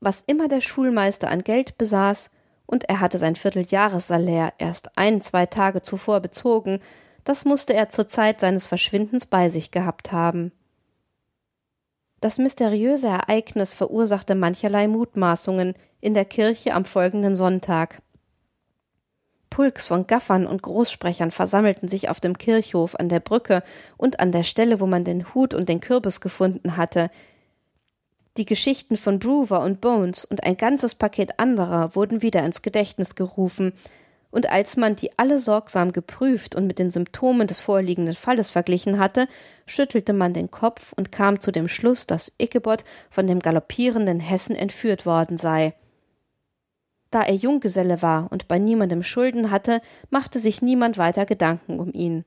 Was 0.00 0.22
immer 0.22 0.48
der 0.48 0.60
Schulmeister 0.60 1.30
an 1.30 1.42
Geld 1.42 1.78
besaß, 1.78 2.30
und 2.66 2.88
er 2.88 3.00
hatte 3.00 3.18
sein 3.18 3.36
Vierteljahressalär 3.36 4.54
erst 4.56 4.96
ein, 4.96 5.20
zwei 5.20 5.44
Tage 5.44 5.82
zuvor 5.82 6.20
bezogen, 6.20 6.80
das 7.24 7.44
musste 7.44 7.74
er 7.74 7.88
zur 7.88 8.08
Zeit 8.08 8.40
seines 8.40 8.66
Verschwindens 8.66 9.26
bei 9.26 9.48
sich 9.48 9.70
gehabt 9.70 10.12
haben. 10.12 10.52
Das 12.20 12.38
mysteriöse 12.38 13.08
Ereignis 13.08 13.72
verursachte 13.72 14.34
mancherlei 14.34 14.86
Mutmaßungen 14.86 15.74
in 16.00 16.14
der 16.14 16.24
Kirche 16.24 16.74
am 16.74 16.84
folgenden 16.84 17.34
Sonntag. 17.34 18.00
Pulks 19.50 19.86
von 19.86 20.06
Gaffern 20.06 20.46
und 20.46 20.62
Großsprechern 20.62 21.30
versammelten 21.30 21.88
sich 21.88 22.08
auf 22.08 22.20
dem 22.20 22.38
Kirchhof 22.38 22.94
an 22.94 23.08
der 23.08 23.20
Brücke 23.20 23.62
und 23.96 24.20
an 24.20 24.32
der 24.32 24.44
Stelle, 24.44 24.80
wo 24.80 24.86
man 24.86 25.04
den 25.04 25.34
Hut 25.34 25.52
und 25.52 25.68
den 25.68 25.80
Kürbis 25.80 26.20
gefunden 26.20 26.76
hatte. 26.76 27.10
Die 28.38 28.46
Geschichten 28.46 28.96
von 28.96 29.18
Brewer 29.18 29.60
und 29.60 29.80
Bones 29.80 30.24
und 30.24 30.44
ein 30.44 30.56
ganzes 30.56 30.94
Paket 30.94 31.38
anderer 31.38 31.94
wurden 31.94 32.22
wieder 32.22 32.42
ins 32.44 32.62
Gedächtnis 32.62 33.14
gerufen, 33.14 33.74
und 34.32 34.50
als 34.50 34.76
man 34.76 34.96
die 34.96 35.16
alle 35.18 35.38
sorgsam 35.38 35.92
geprüft 35.92 36.56
und 36.56 36.66
mit 36.66 36.80
den 36.80 36.90
Symptomen 36.90 37.46
des 37.46 37.60
vorliegenden 37.60 38.14
Falles 38.14 38.50
verglichen 38.50 38.98
hatte, 38.98 39.28
schüttelte 39.66 40.14
man 40.14 40.32
den 40.32 40.50
Kopf 40.50 40.92
und 40.96 41.12
kam 41.12 41.40
zu 41.40 41.52
dem 41.52 41.68
Schluss, 41.68 42.06
dass 42.06 42.32
Ichabod 42.38 42.82
von 43.10 43.26
dem 43.28 43.38
galoppierenden 43.38 44.18
Hessen 44.18 44.56
entführt 44.56 45.06
worden 45.06 45.36
sei. 45.36 45.74
Da 47.10 47.22
er 47.22 47.34
Junggeselle 47.34 48.00
war 48.00 48.32
und 48.32 48.48
bei 48.48 48.58
niemandem 48.58 49.02
Schulden 49.02 49.50
hatte, 49.50 49.82
machte 50.08 50.38
sich 50.38 50.62
niemand 50.62 50.96
weiter 50.96 51.26
Gedanken 51.26 51.78
um 51.78 51.92
ihn. 51.92 52.24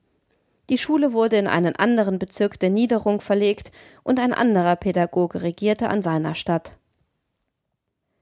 Die 0.70 0.78
Schule 0.78 1.12
wurde 1.12 1.38
in 1.38 1.48
einen 1.48 1.76
anderen 1.76 2.20
Bezirk 2.20 2.60
der 2.60 2.70
Niederung 2.70 3.20
verlegt 3.20 3.72
und 4.04 4.20
ein 4.20 4.34
anderer 4.34 4.76
Pädagoge 4.76 5.42
regierte 5.42 5.90
an 5.90 6.04
seiner 6.04 6.36
Stadt. 6.36 6.78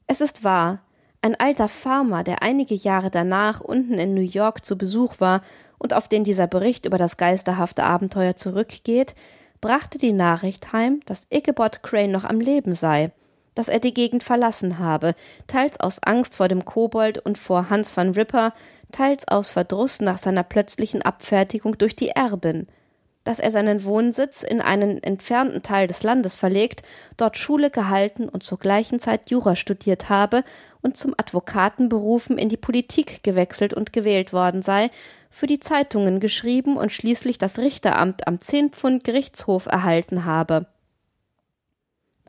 Es 0.08 0.22
ist 0.22 0.46
wahr, 0.46 0.84
ein 1.23 1.39
alter 1.39 1.69
Farmer, 1.69 2.23
der 2.23 2.43
einige 2.43 2.75
Jahre 2.75 3.09
danach 3.09 3.62
unten 3.62 3.93
in 3.93 4.13
New 4.13 4.21
York 4.21 4.65
zu 4.65 4.77
Besuch 4.77 5.21
war 5.21 5.41
und 5.77 5.93
auf 5.93 6.09
den 6.09 6.25
dieser 6.25 6.47
Bericht 6.47 6.86
über 6.86 6.97
das 6.97 7.15
geisterhafte 7.15 7.86
Abenteuer 7.86 8.36
zurückgeht, 8.36 9.15
brachte 9.62 9.97
die 9.97 10.12
Nachricht 10.12 10.73
heim, 10.73 10.99
dass 11.05 11.27
Ichabod 11.31 11.81
Crane 11.81 12.12
noch 12.12 12.25
am 12.25 12.41
Leben 12.41 12.73
sei, 12.73 13.12
dass 13.55 13.69
er 13.69 13.79
die 13.79 13.93
Gegend 13.93 14.21
verlassen 14.21 14.79
habe, 14.79 15.15
teils 15.47 15.79
aus 15.79 16.03
Angst 16.03 16.36
vor 16.36 16.49
dem 16.49 16.65
Kobold 16.65 17.19
und 17.19 17.38
vor 17.38 17.69
Hans 17.69 17.95
van 17.95 18.12
Ripper, 18.12 18.53
teils 18.91 19.25
aus 19.27 19.51
Verdruss 19.51 20.01
nach 20.01 20.17
seiner 20.17 20.43
plötzlichen 20.43 21.01
Abfertigung 21.01 21.77
durch 21.77 21.95
die 21.95 22.09
Erbin– 22.09 22.67
dass 23.23 23.39
er 23.39 23.49
seinen 23.49 23.83
Wohnsitz 23.83 24.43
in 24.43 24.62
einen 24.62 25.01
entfernten 25.01 25.62
Teil 25.62 25.88
des 25.88 26.03
Landes 26.03 26.36
verlegt, 26.36 26.83
dort 27.17 27.38
Schule 27.38 27.69
gehalten 27.69 28.27
und 28.29 28.43
zur 28.43 28.59
gleichen 28.59 28.99
Zeit 28.99 29.29
Jura 29.29 29.55
studiert 29.55 30.09
habe 30.09 30.43
und 30.81 30.97
zum 30.97 31.13
Advokatenberufen 31.17 32.38
in 32.38 32.49
die 32.49 32.57
Politik 32.57 33.23
gewechselt 33.23 33.73
und 33.73 33.93
gewählt 33.93 34.33
worden 34.33 34.62
sei, 34.62 34.89
für 35.29 35.47
die 35.47 35.59
Zeitungen 35.59 36.19
geschrieben 36.19 36.77
und 36.77 36.91
schließlich 36.91 37.38
das 37.38 37.57
Richteramt 37.57 38.27
am 38.27 38.39
Zehnpfund 38.39 39.03
Gerichtshof 39.03 39.65
erhalten 39.65 40.25
habe. 40.25 40.67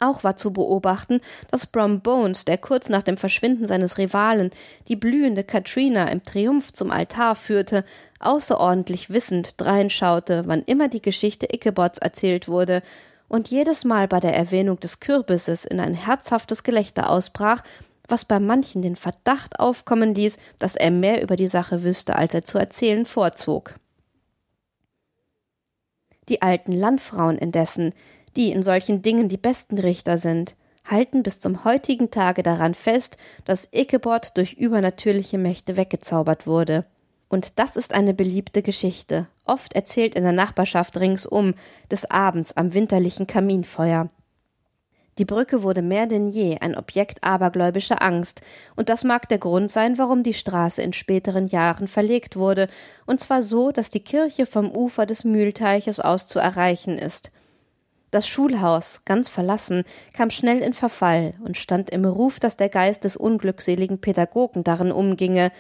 Auch 0.01 0.25
war 0.25 0.37
zu 0.37 0.53
beobachten, 0.53 1.21
dass 1.51 1.67
Brom 1.67 2.01
Bones, 2.01 2.45
der 2.45 2.59
kurz 2.59 2.89
nach 2.89 3.03
dem 3.03 3.17
Verschwinden 3.17 3.67
seines 3.67 3.97
Rivalen 3.97 4.51
die 4.89 4.97
blühende 4.97 5.45
Katrina 5.45 6.09
im 6.09 6.25
Triumph 6.25 6.73
zum 6.73 6.91
Altar 6.91 7.37
führte, 7.37 7.85
außerordentlich 8.19 9.11
wissend 9.11 9.61
dreinschaute, 9.61 10.45
wann 10.47 10.65
immer 10.65 10.89
die 10.89 11.03
Geschichte 11.03 11.47
Ichabods 11.53 11.99
erzählt 11.99 12.49
wurde, 12.49 12.83
und 13.29 13.49
jedes 13.49 13.85
Mal 13.85 14.07
bei 14.07 14.21
der 14.21 14.35
Erwähnung 14.35 14.79
des 14.81 15.01
Kürbisses 15.01 15.65
in 15.65 15.81
ein 15.81 15.95
herzhaftes 15.95 16.63
Gelächter 16.63 17.09
ausbrach, 17.09 17.63
was 18.07 18.25
bei 18.25 18.39
manchen 18.39 18.83
den 18.83 18.97
Verdacht 18.97 19.59
aufkommen 19.59 20.15
ließ, 20.15 20.39
dass 20.59 20.77
er 20.77 20.91
mehr 20.91 21.23
über 21.23 21.37
die 21.37 21.49
Sache 21.49 21.85
wüsste, 21.85 22.17
als 22.17 22.35
er 22.35 22.45
zu 22.45 22.59
erzählen 22.59 23.07
vorzog. 23.07 23.75
Die 26.29 26.43
alten 26.43 26.73
Landfrauen 26.73 27.39
indessen, 27.39 27.95
die 28.37 28.53
in 28.53 28.63
solchen 28.63 29.03
Dingen 29.03 29.29
die 29.29 29.37
besten 29.37 29.79
Richter 29.79 30.19
sind, 30.19 30.57
halten 30.85 31.23
bis 31.23 31.41
zum 31.41 31.65
heutigen 31.65 32.11
Tage 32.11 32.43
daran 32.43 32.75
fest, 32.75 33.17
dass 33.45 33.69
Ichabod 33.73 34.37
durch 34.37 34.55
übernatürliche 34.55 35.39
Mächte 35.39 35.77
weggezaubert 35.77 36.47
wurde. 36.47 36.85
Und 37.29 37.59
das 37.59 37.77
ist 37.77 37.95
eine 37.95 38.15
beliebte 38.15 38.63
Geschichte, 38.63 39.27
oft 39.45 39.73
erzählt 39.75 40.15
in 40.15 40.23
der 40.23 40.33
Nachbarschaft 40.33 40.99
ringsum, 40.99 41.55
des 41.91 42.11
Abends 42.11 42.57
am 42.57 42.75
winterlichen 42.75 43.27
Kaminfeuer. 43.27 44.11
Die 45.19 45.25
Brücke 45.25 45.63
wurde 45.63 45.81
mehr 45.81 46.07
denn 46.07 46.27
je 46.27 46.59
ein 46.61 46.77
Objekt 46.77 47.23
abergläubischer 47.23 48.03
Angst, 48.03 48.43
und 48.75 48.89
das 48.89 49.05
mag 49.05 49.29
der 49.29 49.39
Grund 49.39 49.71
sein, 49.71 49.97
warum 49.97 50.23
die 50.23 50.35
Straße 50.35 50.83
in 50.83 50.93
späteren 50.93 51.47
Jahren 51.47 51.87
verlegt 51.87 52.37
wurde, 52.37 52.69
und 53.07 53.21
zwar 53.21 53.43
so, 53.43 53.71
dass 53.71 53.91
die 53.91 54.01
Kirche 54.01 54.45
vom 54.45 54.71
Ufer 54.71 55.07
des 55.07 55.25
Mühlteiches 55.25 56.01
aus 56.01 56.27
zu 56.27 56.41
erreichen 56.41 56.99
ist. 56.99 57.31
Das 58.15 58.29
Schulhaus, 58.29 59.05
ganz 59.05 59.29
verlassen, 59.29 59.83
kam 60.13 60.31
schnell 60.31 60.61
in 60.61 60.73
Verfall 60.73 61.35
und 61.41 61.57
stand 61.57 61.91
im 61.91 62.05
Ruf, 62.05 62.39
dass 62.39 62.57
der 62.57 62.69
Geist 62.69 63.03
des 63.03 63.17
unglückseligen 63.17 64.01
Pädagogen 64.01 64.63
darin 64.63 64.93
umginge, 64.93 65.51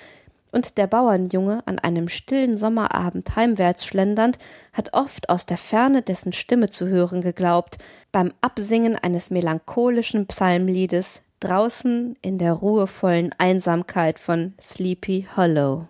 und 0.52 0.78
der 0.78 0.86
Bauernjunge 0.86 1.64
an 1.66 1.80
einem 1.80 2.08
stillen 2.08 2.56
Sommerabend 2.56 3.34
heimwärts 3.34 3.84
schlendernd 3.84 4.38
hat 4.72 4.90
oft 4.92 5.30
aus 5.30 5.46
der 5.46 5.56
Ferne 5.56 6.02
dessen 6.02 6.32
Stimme 6.32 6.70
zu 6.70 6.86
hören 6.86 7.22
geglaubt, 7.22 7.78
beim 8.12 8.32
Absingen 8.40 8.94
eines 8.94 9.30
melancholischen 9.32 10.28
Psalmliedes 10.28 11.22
draußen 11.40 12.16
in 12.22 12.38
der 12.38 12.52
ruhevollen 12.52 13.34
Einsamkeit 13.36 14.20
von 14.20 14.54
Sleepy 14.60 15.26
Hollow. 15.36 15.88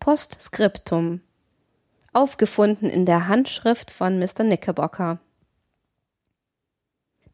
Postskriptum 0.00 1.20
aufgefunden 2.12 2.90
in 2.90 3.06
der 3.06 3.28
Handschrift 3.28 3.90
von 3.90 4.18
Mr. 4.18 4.44
Knickerbocker. 4.44 5.18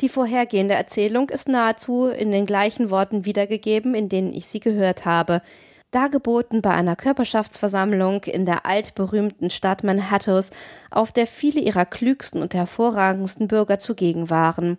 Die 0.00 0.08
vorhergehende 0.08 0.74
Erzählung 0.74 1.28
ist 1.28 1.48
nahezu 1.48 2.06
in 2.06 2.30
den 2.30 2.46
gleichen 2.46 2.90
Worten 2.90 3.24
wiedergegeben, 3.24 3.94
in 3.94 4.08
denen 4.08 4.32
ich 4.32 4.46
sie 4.46 4.60
gehört 4.60 5.04
habe, 5.04 5.42
dargeboten 5.90 6.62
bei 6.62 6.70
einer 6.70 6.94
Körperschaftsversammlung 6.94 8.24
in 8.24 8.46
der 8.46 8.66
altberühmten 8.66 9.50
Stadt 9.50 9.82
Manhattan, 9.82 10.44
auf 10.90 11.12
der 11.12 11.26
viele 11.26 11.60
ihrer 11.60 11.86
klügsten 11.86 12.42
und 12.42 12.54
hervorragendsten 12.54 13.48
Bürger 13.48 13.78
zugegen 13.78 14.30
waren. 14.30 14.78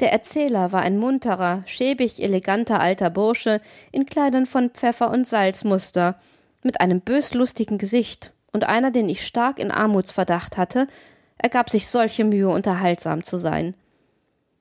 Der 0.00 0.12
Erzähler 0.12 0.72
war 0.72 0.82
ein 0.82 0.98
munterer, 0.98 1.62
schäbig 1.66 2.22
eleganter 2.22 2.80
alter 2.80 3.10
Bursche 3.10 3.60
in 3.92 4.06
Kleidern 4.06 4.46
von 4.46 4.70
Pfeffer 4.70 5.10
und 5.10 5.26
Salzmuster, 5.26 6.18
mit 6.64 6.80
einem 6.80 7.00
böslustigen 7.00 7.78
Gesicht, 7.78 8.31
und 8.52 8.64
einer, 8.64 8.90
den 8.90 9.08
ich 9.08 9.26
stark 9.26 9.58
in 9.58 9.70
Armutsverdacht 9.70 10.56
hatte, 10.56 10.86
er 11.38 11.48
gab 11.48 11.70
sich 11.70 11.88
solche 11.88 12.24
Mühe, 12.24 12.48
unterhaltsam 12.48 13.24
zu 13.24 13.36
sein. 13.36 13.74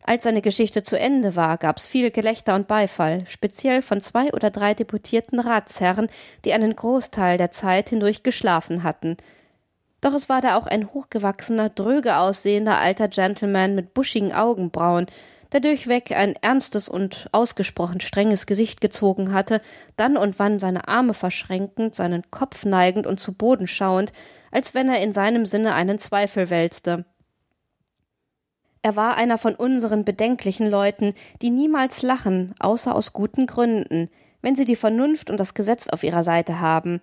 Als 0.04 0.24
seine 0.24 0.42
Geschichte 0.42 0.82
zu 0.82 0.98
Ende 0.98 1.36
war, 1.36 1.58
gab's 1.58 1.86
viel 1.86 2.10
Gelächter 2.10 2.56
und 2.56 2.68
Beifall, 2.68 3.24
speziell 3.28 3.82
von 3.84 4.02
zwei 4.02 4.34
oder 4.34 4.50
drei 4.50 4.74
deputierten 4.74 5.40
Ratsherren, 5.40 6.08
die 6.44 6.54
einen 6.54 6.76
Großteil 6.76 7.38
der 7.38 7.52
Zeit 7.52 7.90
hindurch 7.90 8.24
geschlafen 8.24 8.84
hatten. 8.84 9.18
Doch 10.02 10.14
es 10.16 10.28
war 10.28 10.42
da 10.42 10.58
auch 10.58 10.66
ein 10.66 10.92
hochgewachsener, 10.92 11.70
dröge 11.70 12.18
aussehender 12.18 12.80
alter 12.80 13.10
Gentleman 13.10 13.76
mit 13.76 13.94
buschigen 13.94 14.34
Augenbrauen, 14.34 15.06
der 15.52 15.60
durchweg 15.60 16.12
ein 16.12 16.36
ernstes 16.42 16.88
und 16.88 17.28
ausgesprochen 17.32 18.00
strenges 18.00 18.46
Gesicht 18.46 18.82
gezogen 18.82 19.34
hatte, 19.34 19.62
dann 19.98 20.18
und 20.18 20.40
wann 20.40 20.60
seine 20.60 20.88
Arme 20.88 21.14
verschränkend, 21.14 21.96
seinen 21.96 22.30
Kopf 22.32 22.66
neigend 22.66 23.06
und 23.06 23.20
zu 23.20 23.34
Boden 23.34 23.68
schauend, 23.68 24.14
als 24.52 24.74
wenn 24.74 24.90
er 24.90 25.02
in 25.02 25.14
seinem 25.14 25.46
Sinne 25.46 25.74
einen 25.74 26.00
Zweifel 26.00 26.50
wälzte. 26.50 27.06
Er 28.84 28.96
war 28.96 29.16
einer 29.16 29.38
von 29.38 29.54
unseren 29.54 30.06
bedenklichen 30.06 30.68
Leuten, 30.68 31.14
die 31.42 31.52
niemals 31.52 32.02
lachen, 32.02 32.56
außer 32.60 32.96
aus 32.96 33.14
guten 33.14 33.46
Gründen, 33.46 34.10
wenn 34.42 34.56
sie 34.56 34.66
die 34.66 34.76
Vernunft 34.76 35.30
und 35.30 35.40
das 35.40 35.54
Gesetz 35.54 35.90
auf 35.90 36.04
ihrer 36.04 36.24
Seite 36.24 36.60
haben. 36.60 37.02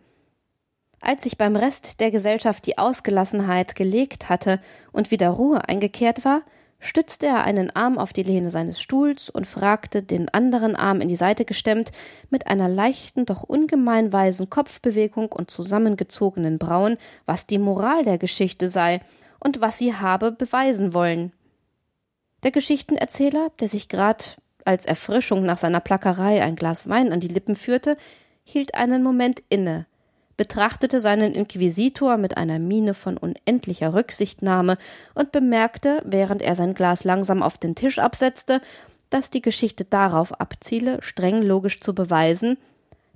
Als 1.01 1.23
sich 1.23 1.39
beim 1.39 1.55
Rest 1.55 2.01
der 2.01 2.11
Gesellschaft 2.11 2.67
die 2.67 2.79
Ausgelassenheit 2.79 3.77
gelegt 3.77 4.29
hatte 4.29 4.61
und 4.91 5.13
wieder 5.13 5.29
Ruhe 5.29 5.69
eingekehrt 5.69 6.25
war, 6.25 6.43
stützte 6.81 7.27
er 7.27 7.45
einen 7.45 7.75
Arm 7.75 7.99
auf 7.99 8.13
die 8.13 8.23
Lehne 8.23 8.51
seines 8.51 8.81
Stuhls 8.81 9.31
und 9.31 9.47
fragte, 9.47 10.03
den 10.03 10.29
anderen 10.29 10.77
Arm 10.77 11.01
in 11.01 11.09
die 11.09 11.17
Seite 11.17 11.45
gestemmt, 11.45 11.91
mit 12.31 12.47
einer 12.47 12.69
leichten, 12.69 13.27
doch 13.27 13.43
ungemein 13.43 14.13
weisen 14.13 14.49
Kopfbewegung 14.49 15.33
und 15.33 15.51
zusammengezogenen 15.51 16.59
Brauen, 16.59 16.97
was 17.27 17.47
die 17.47 17.59
Moral 17.59 18.05
der 18.05 18.19
Geschichte 18.19 18.69
sei 18.69 19.01
und 19.41 19.61
was 19.61 19.79
sie 19.79 19.95
habe 19.95 20.33
beweisen 20.33 20.95
wollen. 20.95 21.33
Der 22.45 22.53
Geschichtenerzähler, 22.53 23.51
der 23.59 23.69
sich 23.69 23.89
grad 23.89 24.41
als 24.65 24.87
Erfrischung 24.87 25.43
nach 25.43 25.59
seiner 25.59 25.81
Plackerei 25.81 26.43
ein 26.43 26.55
Glas 26.55 26.89
Wein 26.89 27.13
an 27.13 27.21
die 27.21 27.29
Lippen 27.29 27.57
führte, 27.57 27.97
hielt 28.45 28.75
einen 28.75 29.03
Moment 29.03 29.43
inne, 29.49 29.87
betrachtete 30.39 31.01
seinen 31.01 31.35
Inquisitor 31.35 32.17
mit 32.17 32.39
einer 32.39 32.59
Miene 32.59 32.95
von 32.95 33.19
unendlicher 33.19 33.93
Rücksichtnahme 33.93 34.79
und 35.15 35.33
bemerkte, 35.33 36.01
während 36.07 36.41
er 36.41 36.55
sein 36.55 36.73
Glas 36.73 37.05
langsam 37.05 37.43
auf 37.43 37.59
den 37.59 37.75
Tisch 37.75 37.99
absetzte, 37.99 38.63
dass 39.11 39.29
die 39.29 39.43
Geschichte 39.43 39.85
darauf 39.85 40.41
abziele, 40.41 41.03
streng 41.03 41.43
logisch 41.43 41.81
zu 41.81 41.95
beweisen, 41.95 42.57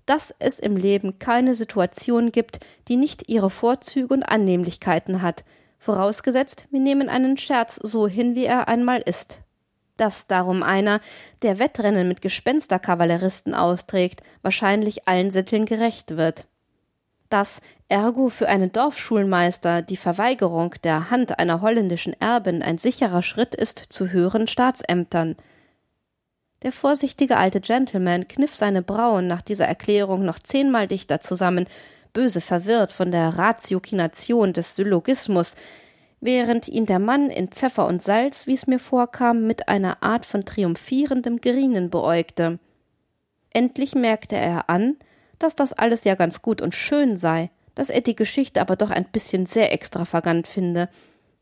dass 0.04 0.34
es 0.40 0.58
im 0.58 0.76
Leben 0.76 1.20
keine 1.20 1.54
Situation 1.54 2.32
gibt, 2.32 2.58
die 2.88 2.96
nicht 2.96 3.28
ihre 3.28 3.50
Vorzüge 3.50 4.12
und 4.12 4.24
Annehmlichkeiten 4.24 5.22
hat, 5.22 5.44
vorausgesetzt, 5.78 6.66
wir 6.70 6.80
nehmen 6.80 7.08
einen 7.08 7.36
Scherz 7.38 7.76
so 7.76 8.08
hin, 8.08 8.34
wie 8.34 8.46
er 8.46 8.68
einmal 8.68 9.00
ist. 9.00 9.40
Dass 9.96 10.26
darum 10.26 10.64
einer, 10.64 11.00
der 11.42 11.60
Wettrennen 11.60 12.08
mit 12.08 12.20
Gespensterkavalleristen 12.20 13.54
austrägt, 13.54 14.22
wahrscheinlich 14.42 15.06
allen 15.06 15.30
Sitteln 15.30 15.66
gerecht 15.66 16.16
wird. 16.16 16.46
Dass 17.32 17.62
ergo 17.88 18.28
für 18.28 18.46
einen 18.46 18.72
Dorfschulmeister 18.72 19.80
die 19.80 19.96
Verweigerung 19.96 20.74
der 20.84 21.08
Hand 21.08 21.38
einer 21.38 21.62
holländischen 21.62 22.14
Erbin 22.20 22.62
ein 22.62 22.76
sicherer 22.76 23.22
Schritt 23.22 23.54
ist 23.54 23.86
zu 23.88 24.10
höheren 24.10 24.48
Staatsämtern. 24.48 25.36
Der 26.62 26.72
vorsichtige 26.72 27.38
alte 27.38 27.62
Gentleman 27.62 28.28
kniff 28.28 28.54
seine 28.54 28.82
Brauen 28.82 29.28
nach 29.28 29.40
dieser 29.40 29.64
Erklärung 29.64 30.26
noch 30.26 30.40
zehnmal 30.40 30.86
dichter 30.86 31.20
zusammen, 31.20 31.64
böse 32.12 32.42
verwirrt 32.42 32.92
von 32.92 33.10
der 33.10 33.38
Ratiokination 33.38 34.52
des 34.52 34.76
Syllogismus, 34.76 35.56
während 36.20 36.68
ihn 36.68 36.84
der 36.84 36.98
Mann 36.98 37.30
in 37.30 37.48
Pfeffer 37.48 37.86
und 37.86 38.02
Salz, 38.02 38.46
wie 38.46 38.52
es 38.52 38.66
mir 38.66 38.78
vorkam, 38.78 39.46
mit 39.46 39.68
einer 39.68 40.02
Art 40.02 40.26
von 40.26 40.44
triumphierendem 40.44 41.40
Grienen 41.40 41.88
beäugte. 41.88 42.58
Endlich 43.48 43.94
merkte 43.94 44.36
er 44.36 44.68
an, 44.68 44.96
dass 45.42 45.56
das 45.56 45.72
alles 45.72 46.04
ja 46.04 46.14
ganz 46.14 46.42
gut 46.42 46.62
und 46.62 46.74
schön 46.74 47.16
sei, 47.16 47.50
dass 47.74 47.90
er 47.90 48.00
die 48.00 48.16
Geschichte 48.16 48.60
aber 48.60 48.76
doch 48.76 48.90
ein 48.90 49.06
bisschen 49.06 49.46
sehr 49.46 49.72
extravagant 49.72 50.46
finde. 50.46 50.88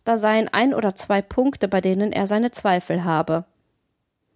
Da 0.05 0.17
seien 0.17 0.49
ein 0.49 0.75
oder 0.75 0.95
zwei 0.95 1.23
Punkte, 1.23 1.69
bei 1.69 1.81
denen 1.81 2.13
er 2.13 2.27
seine 2.27 2.51
Zweifel 2.51 3.05
habe. 3.05 3.45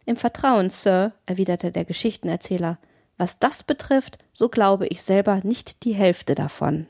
Im 0.06 0.16
Vertrauen, 0.16 0.70
Sir, 0.70 1.12
erwiderte 1.26 1.72
der 1.72 1.84
Geschichtenerzähler, 1.84 2.78
was 3.16 3.38
das 3.38 3.62
betrifft, 3.62 4.18
so 4.32 4.48
glaube 4.48 4.86
ich 4.88 5.02
selber 5.02 5.40
nicht 5.42 5.84
die 5.84 5.94
Hälfte 5.94 6.34
davon. 6.34 6.86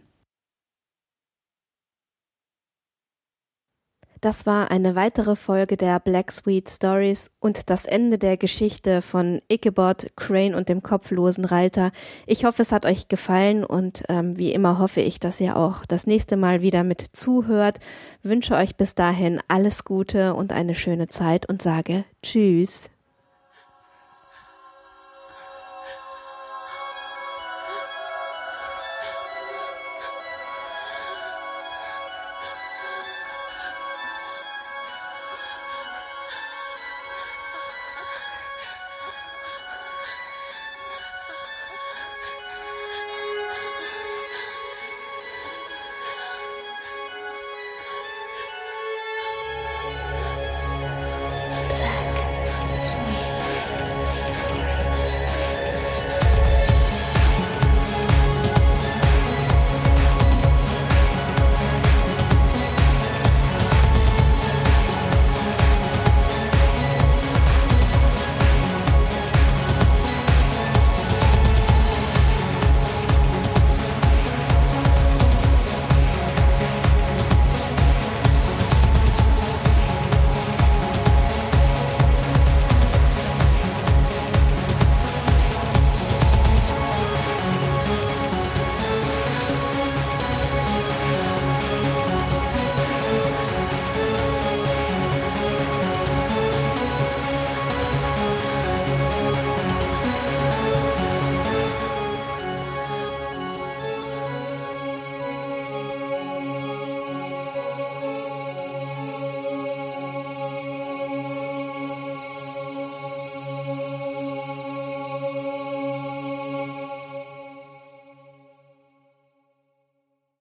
Das 4.25 4.47
war 4.47 4.71
eine 4.71 4.95
weitere 4.95 5.37
Folge 5.37 5.77
der 5.77 6.01
Black 6.01 6.33
Sweet 6.33 6.71
Stories 6.71 7.31
und 7.41 7.69
das 7.69 7.85
Ende 7.85 8.17
der 8.17 8.39
Geschichte 8.39 9.03
von 9.03 9.43
Ichabod, 9.53 10.13
Crane 10.17 10.55
und 10.55 10.71
dem 10.71 10.83
kopflosen 10.83 11.45
Reiter. 11.45 11.93
Ich 12.27 12.47
hoffe, 12.47 12.63
es 12.63 12.73
hat 12.73 12.87
euch 12.87 13.09
gefallen 13.09 13.65
und 13.65 14.05
ähm, 14.09 14.39
wie 14.39 14.55
immer 14.55 14.79
hoffe 14.79 15.03
ich, 15.03 15.21
dass 15.21 15.43
ihr 15.43 15.59
auch 15.59 15.85
das 15.85 16.07
nächste 16.07 16.39
Mal 16.39 16.63
wieder 16.63 16.85
mit 16.85 17.05
zuhört. 17.13 17.81
Wünsche 18.23 18.55
euch 18.55 18.77
bis 18.77 18.95
dahin 18.95 19.41
alles 19.49 19.85
Gute 19.85 20.33
und 20.33 20.55
eine 20.55 20.75
schöne 20.75 21.09
Zeit 21.09 21.47
und 21.47 21.61
sage 21.61 22.07
Tschüss. 22.23 22.89